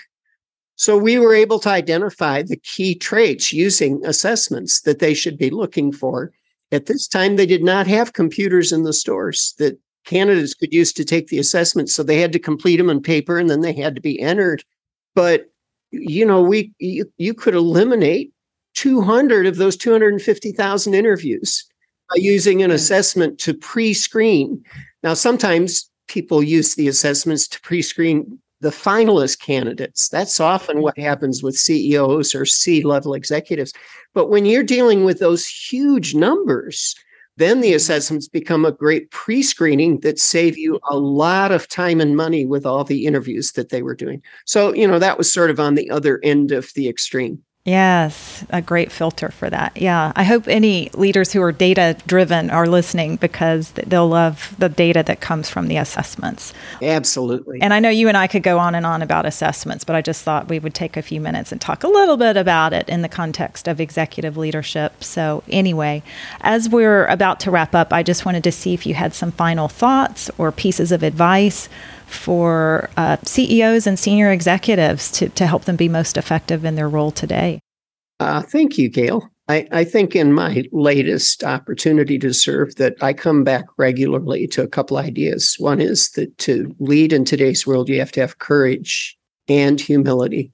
So 0.76 0.98
we 0.98 1.18
were 1.18 1.34
able 1.34 1.60
to 1.60 1.68
identify 1.68 2.42
the 2.42 2.56
key 2.56 2.94
traits 2.94 3.52
using 3.52 4.04
assessments 4.04 4.80
that 4.82 4.98
they 4.98 5.14
should 5.14 5.38
be 5.38 5.50
looking 5.50 5.92
for. 5.92 6.32
At 6.72 6.86
this 6.86 7.06
time, 7.06 7.36
they 7.36 7.46
did 7.46 7.62
not 7.62 7.86
have 7.86 8.12
computers 8.12 8.72
in 8.72 8.82
the 8.82 8.92
stores 8.92 9.54
that 9.58 9.78
candidates 10.04 10.54
could 10.54 10.72
use 10.72 10.92
to 10.94 11.04
take 11.04 11.28
the 11.28 11.38
assessments. 11.38 11.94
So 11.94 12.02
they 12.02 12.20
had 12.20 12.32
to 12.32 12.38
complete 12.38 12.76
them 12.76 12.90
on 12.90 13.00
paper 13.00 13.38
and 13.38 13.48
then 13.48 13.60
they 13.60 13.72
had 13.72 13.94
to 13.94 14.00
be 14.00 14.20
entered. 14.20 14.64
But 15.14 15.46
you 15.90 16.26
know, 16.26 16.42
we 16.42 16.72
you, 16.78 17.10
you 17.18 17.34
could 17.34 17.54
eliminate 17.54 18.32
200 18.74 19.46
of 19.46 19.56
those 19.56 19.76
250,000 19.76 20.94
interviews 20.94 21.64
by 22.10 22.16
using 22.16 22.62
an 22.62 22.70
assessment 22.70 23.38
to 23.38 23.54
pre-screen. 23.54 24.62
Now, 25.02 25.14
sometimes 25.14 25.88
people 26.08 26.42
use 26.42 26.74
the 26.74 26.88
assessments 26.88 27.46
to 27.48 27.60
pre-screen 27.60 28.38
the 28.60 28.70
finalist 28.70 29.40
candidates. 29.40 30.08
That's 30.08 30.40
often 30.40 30.80
what 30.80 30.98
happens 30.98 31.42
with 31.42 31.56
CEOs 31.56 32.34
or 32.34 32.46
C 32.46 32.82
level 32.82 33.14
executives. 33.14 33.72
But 34.14 34.30
when 34.30 34.46
you're 34.46 34.62
dealing 34.62 35.04
with 35.04 35.18
those 35.18 35.46
huge 35.46 36.14
numbers, 36.14 36.94
then 37.36 37.60
the 37.60 37.68
mm-hmm. 37.68 37.76
assessments 37.76 38.28
become 38.28 38.64
a 38.64 38.72
great 38.72 39.10
pre 39.10 39.42
screening 39.42 40.00
that 40.00 40.18
save 40.18 40.56
you 40.56 40.78
a 40.88 40.96
lot 40.96 41.52
of 41.52 41.68
time 41.68 42.00
and 42.00 42.16
money 42.16 42.46
with 42.46 42.64
all 42.64 42.84
the 42.84 43.06
interviews 43.06 43.52
that 43.52 43.70
they 43.70 43.82
were 43.82 43.94
doing. 43.94 44.22
So, 44.44 44.72
you 44.72 44.86
know, 44.86 44.98
that 44.98 45.18
was 45.18 45.32
sort 45.32 45.50
of 45.50 45.58
on 45.58 45.74
the 45.74 45.90
other 45.90 46.20
end 46.22 46.52
of 46.52 46.70
the 46.74 46.88
extreme. 46.88 47.42
Yes, 47.66 48.44
a 48.50 48.60
great 48.60 48.92
filter 48.92 49.30
for 49.30 49.48
that. 49.48 49.74
Yeah. 49.74 50.12
I 50.14 50.24
hope 50.24 50.48
any 50.48 50.90
leaders 50.92 51.32
who 51.32 51.40
are 51.40 51.50
data 51.50 51.96
driven 52.06 52.50
are 52.50 52.66
listening 52.66 53.16
because 53.16 53.70
they'll 53.70 54.06
love 54.08 54.54
the 54.58 54.68
data 54.68 55.02
that 55.04 55.22
comes 55.22 55.48
from 55.48 55.68
the 55.68 55.78
assessments. 55.78 56.52
Absolutely. 56.82 57.62
And 57.62 57.72
I 57.72 57.80
know 57.80 57.88
you 57.88 58.06
and 58.06 58.18
I 58.18 58.26
could 58.26 58.42
go 58.42 58.58
on 58.58 58.74
and 58.74 58.84
on 58.84 59.00
about 59.00 59.24
assessments, 59.24 59.82
but 59.82 59.96
I 59.96 60.02
just 60.02 60.22
thought 60.24 60.50
we 60.50 60.58
would 60.58 60.74
take 60.74 60.98
a 60.98 61.02
few 61.02 61.22
minutes 61.22 61.52
and 61.52 61.60
talk 61.60 61.84
a 61.84 61.88
little 61.88 62.18
bit 62.18 62.36
about 62.36 62.74
it 62.74 62.86
in 62.86 63.00
the 63.00 63.08
context 63.08 63.66
of 63.66 63.80
executive 63.80 64.36
leadership. 64.36 65.02
So, 65.02 65.42
anyway, 65.48 66.02
as 66.42 66.68
we're 66.68 67.06
about 67.06 67.40
to 67.40 67.50
wrap 67.50 67.74
up, 67.74 67.94
I 67.94 68.02
just 68.02 68.26
wanted 68.26 68.44
to 68.44 68.52
see 68.52 68.74
if 68.74 68.84
you 68.84 68.92
had 68.92 69.14
some 69.14 69.32
final 69.32 69.68
thoughts 69.68 70.30
or 70.36 70.52
pieces 70.52 70.92
of 70.92 71.02
advice 71.02 71.70
for 72.06 72.90
uh, 72.96 73.16
CEOs 73.22 73.86
and 73.86 73.98
senior 73.98 74.30
executives 74.30 75.10
to, 75.12 75.28
to 75.30 75.46
help 75.46 75.64
them 75.64 75.76
be 75.76 75.88
most 75.88 76.16
effective 76.16 76.64
in 76.64 76.74
their 76.74 76.88
role 76.88 77.10
today? 77.10 77.60
Uh, 78.20 78.42
thank 78.42 78.78
you, 78.78 78.88
Gail. 78.88 79.28
I, 79.48 79.66
I, 79.72 79.84
think 79.84 80.16
in 80.16 80.32
my 80.32 80.64
latest 80.72 81.44
opportunity 81.44 82.18
to 82.18 82.32
serve 82.32 82.76
that 82.76 82.94
I 83.02 83.12
come 83.12 83.44
back 83.44 83.66
regularly 83.76 84.46
to 84.48 84.62
a 84.62 84.68
couple 84.68 84.96
ideas. 84.96 85.56
One 85.58 85.80
is 85.80 86.10
that 86.10 86.38
to 86.38 86.74
lead 86.78 87.12
in 87.12 87.26
today's 87.26 87.66
world, 87.66 87.90
you 87.90 87.98
have 87.98 88.12
to 88.12 88.20
have 88.20 88.38
courage 88.38 89.18
and 89.46 89.78
humility. 89.78 90.52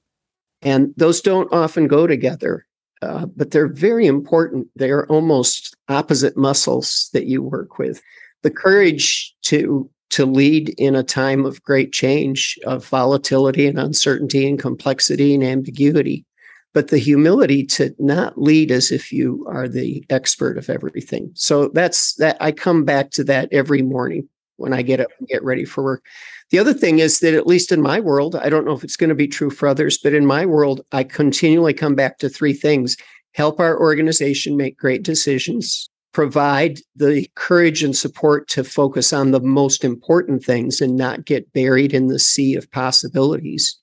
And 0.61 0.93
those 0.97 1.21
don't 1.21 1.51
often 1.53 1.87
go 1.87 2.05
together, 2.05 2.65
uh, 3.01 3.27
but 3.27 3.51
they're 3.51 3.71
very 3.71 4.07
important. 4.07 4.67
They 4.75 4.91
are 4.91 5.07
almost 5.07 5.75
opposite 5.87 6.35
muscles 6.35 7.09
that 7.13 7.27
you 7.27 7.41
work 7.41 7.79
with. 7.79 8.01
The 8.41 8.51
courage 8.51 9.33
to 9.43 9.89
to 10.11 10.25
lead 10.25 10.69
in 10.77 10.95
a 10.95 11.03
time 11.03 11.45
of 11.45 11.63
great 11.63 11.91
change, 11.91 12.57
of 12.65 12.85
volatility 12.85 13.67
and 13.67 13.79
uncertainty 13.79 14.47
and 14.47 14.59
complexity 14.59 15.33
and 15.33 15.43
ambiguity. 15.43 16.25
But 16.73 16.87
the 16.87 16.97
humility 16.97 17.65
to 17.65 17.93
not 17.99 18.41
lead 18.41 18.71
as 18.71 18.91
if 18.91 19.11
you 19.11 19.45
are 19.49 19.67
the 19.67 20.05
expert 20.09 20.57
of 20.57 20.69
everything. 20.69 21.31
So 21.33 21.67
that's 21.69 22.15
that. 22.15 22.37
I 22.39 22.53
come 22.53 22.85
back 22.85 23.11
to 23.11 23.25
that 23.25 23.49
every 23.51 23.81
morning 23.81 24.29
when 24.55 24.73
I 24.73 24.81
get 24.81 25.01
up 25.01 25.09
and 25.19 25.27
get 25.27 25.43
ready 25.43 25.65
for 25.65 25.83
work. 25.83 26.05
The 26.51 26.59
other 26.59 26.73
thing 26.73 26.99
is 26.99 27.19
that, 27.19 27.33
at 27.33 27.47
least 27.47 27.71
in 27.71 27.81
my 27.81 27.99
world, 27.99 28.35
I 28.35 28.49
don't 28.49 28.65
know 28.65 28.73
if 28.73 28.83
it's 28.83 28.95
going 28.95 29.09
to 29.09 29.15
be 29.15 29.27
true 29.27 29.49
for 29.49 29.67
others, 29.67 29.97
but 29.97 30.13
in 30.13 30.25
my 30.25 30.45
world, 30.45 30.81
I 30.91 31.03
continually 31.03 31.73
come 31.73 31.95
back 31.95 32.19
to 32.19 32.29
three 32.29 32.53
things 32.53 32.95
help 33.33 33.59
our 33.59 33.79
organization 33.79 34.57
make 34.57 34.77
great 34.77 35.03
decisions, 35.03 35.89
provide 36.13 36.79
the 36.95 37.27
courage 37.35 37.83
and 37.83 37.95
support 37.95 38.47
to 38.49 38.63
focus 38.63 39.13
on 39.13 39.31
the 39.31 39.39
most 39.39 39.83
important 39.83 40.43
things 40.43 40.81
and 40.81 40.97
not 40.97 41.25
get 41.25 41.51
buried 41.53 41.93
in 41.93 42.07
the 42.07 42.19
sea 42.19 42.55
of 42.55 42.69
possibilities, 42.71 43.77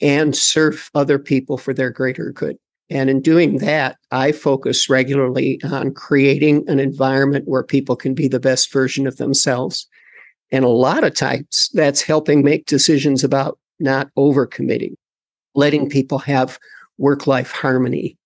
and 0.00 0.36
serve 0.36 0.90
other 0.94 1.18
people 1.18 1.56
for 1.56 1.72
their 1.72 1.90
greater 1.90 2.32
good. 2.32 2.56
And 2.90 3.10
in 3.10 3.20
doing 3.20 3.58
that, 3.58 3.98
I 4.10 4.32
focus 4.32 4.88
regularly 4.88 5.60
on 5.64 5.92
creating 5.92 6.64
an 6.68 6.80
environment 6.80 7.46
where 7.46 7.62
people 7.62 7.96
can 7.96 8.14
be 8.14 8.28
the 8.28 8.40
best 8.40 8.72
version 8.72 9.06
of 9.06 9.16
themselves. 9.16 9.86
And 10.50 10.64
a 10.64 10.68
lot 10.68 11.04
of 11.04 11.14
times 11.14 11.68
that's 11.74 12.00
helping 12.00 12.42
make 12.42 12.64
decisions 12.64 13.22
about 13.22 13.58
not 13.78 14.08
overcommitting, 14.16 14.94
letting 15.54 15.88
people 15.88 16.18
have 16.20 16.58
work 16.96 17.26
life 17.26 17.50
harmony, 17.50 18.16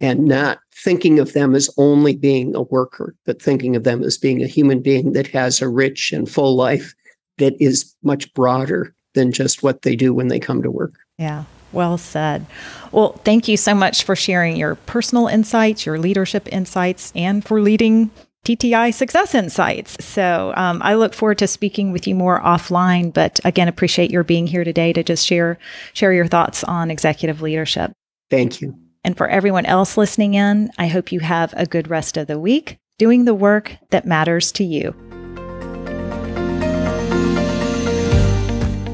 and 0.00 0.24
not 0.24 0.58
thinking 0.74 1.18
of 1.18 1.32
them 1.32 1.54
as 1.54 1.70
only 1.78 2.16
being 2.16 2.54
a 2.54 2.62
worker, 2.62 3.14
but 3.24 3.40
thinking 3.40 3.76
of 3.76 3.84
them 3.84 4.02
as 4.02 4.18
being 4.18 4.42
a 4.42 4.46
human 4.46 4.80
being 4.80 5.12
that 5.12 5.26
has 5.28 5.62
a 5.62 5.68
rich 5.68 6.12
and 6.12 6.30
full 6.30 6.54
life 6.56 6.94
that 7.38 7.54
is 7.60 7.94
much 8.02 8.32
broader 8.34 8.94
than 9.14 9.32
just 9.32 9.62
what 9.62 9.82
they 9.82 9.96
do 9.96 10.12
when 10.12 10.28
they 10.28 10.38
come 10.38 10.62
to 10.62 10.70
work. 10.70 10.94
Yeah. 11.18 11.44
Well 11.72 11.98
said. 11.98 12.46
Well, 12.92 13.12
thank 13.24 13.48
you 13.48 13.56
so 13.56 13.74
much 13.74 14.04
for 14.04 14.14
sharing 14.14 14.56
your 14.56 14.76
personal 14.76 15.26
insights, 15.26 15.84
your 15.84 15.98
leadership 15.98 16.48
insights, 16.52 17.12
and 17.14 17.44
for 17.44 17.60
leading 17.60 18.10
TTI 18.46 18.94
Success 18.94 19.34
Insights. 19.34 20.02
So 20.04 20.52
um, 20.56 20.80
I 20.82 20.94
look 20.94 21.12
forward 21.12 21.38
to 21.38 21.48
speaking 21.48 21.90
with 21.90 22.06
you 22.06 22.14
more 22.14 22.40
offline. 22.40 23.12
But 23.12 23.40
again, 23.44 23.66
appreciate 23.66 24.10
your 24.10 24.22
being 24.22 24.46
here 24.46 24.62
today 24.62 24.92
to 24.92 25.02
just 25.02 25.26
share 25.26 25.58
share 25.94 26.12
your 26.12 26.28
thoughts 26.28 26.62
on 26.62 26.90
executive 26.90 27.42
leadership. 27.42 27.92
Thank 28.30 28.60
you. 28.60 28.78
And 29.06 29.16
for 29.16 29.28
everyone 29.28 29.64
else 29.66 29.96
listening 29.96 30.34
in, 30.34 30.68
I 30.78 30.88
hope 30.88 31.12
you 31.12 31.20
have 31.20 31.54
a 31.56 31.64
good 31.64 31.88
rest 31.88 32.16
of 32.16 32.26
the 32.26 32.40
week 32.40 32.78
doing 32.98 33.24
the 33.24 33.34
work 33.34 33.76
that 33.90 34.04
matters 34.04 34.50
to 34.52 34.64
you. 34.64 34.92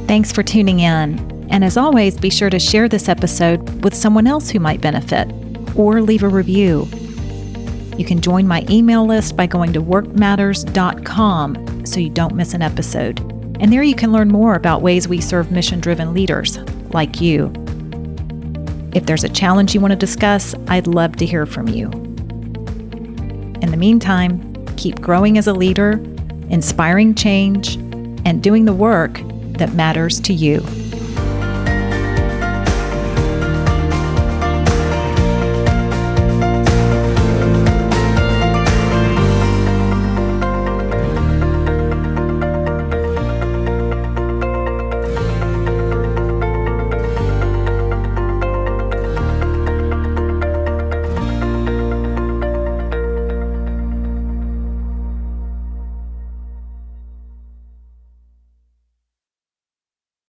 Thanks 0.06 0.30
for 0.30 0.42
tuning 0.42 0.80
in. 0.80 1.48
And 1.50 1.64
as 1.64 1.78
always, 1.78 2.18
be 2.18 2.28
sure 2.28 2.50
to 2.50 2.58
share 2.58 2.90
this 2.90 3.08
episode 3.08 3.82
with 3.82 3.94
someone 3.94 4.26
else 4.26 4.50
who 4.50 4.60
might 4.60 4.82
benefit 4.82 5.32
or 5.74 6.02
leave 6.02 6.22
a 6.22 6.28
review. 6.28 6.86
You 7.96 8.04
can 8.04 8.20
join 8.20 8.46
my 8.46 8.66
email 8.68 9.06
list 9.06 9.34
by 9.34 9.46
going 9.46 9.72
to 9.72 9.80
workmatters.com 9.80 11.86
so 11.86 12.00
you 12.00 12.10
don't 12.10 12.34
miss 12.34 12.52
an 12.52 12.60
episode. 12.60 13.20
And 13.60 13.72
there 13.72 13.82
you 13.82 13.94
can 13.94 14.12
learn 14.12 14.28
more 14.28 14.56
about 14.56 14.82
ways 14.82 15.08
we 15.08 15.22
serve 15.22 15.50
mission 15.50 15.80
driven 15.80 16.12
leaders 16.12 16.58
like 16.92 17.22
you. 17.22 17.50
If 18.94 19.06
there's 19.06 19.24
a 19.24 19.28
challenge 19.28 19.74
you 19.74 19.80
want 19.80 19.92
to 19.92 19.96
discuss, 19.96 20.54
I'd 20.68 20.86
love 20.86 21.16
to 21.16 21.26
hear 21.26 21.46
from 21.46 21.68
you. 21.68 21.90
In 23.62 23.70
the 23.70 23.76
meantime, 23.76 24.66
keep 24.76 25.00
growing 25.00 25.38
as 25.38 25.46
a 25.46 25.52
leader, 25.52 25.92
inspiring 26.50 27.14
change, 27.14 27.76
and 28.24 28.42
doing 28.42 28.66
the 28.66 28.74
work 28.74 29.20
that 29.58 29.72
matters 29.72 30.20
to 30.20 30.34
you. 30.34 30.60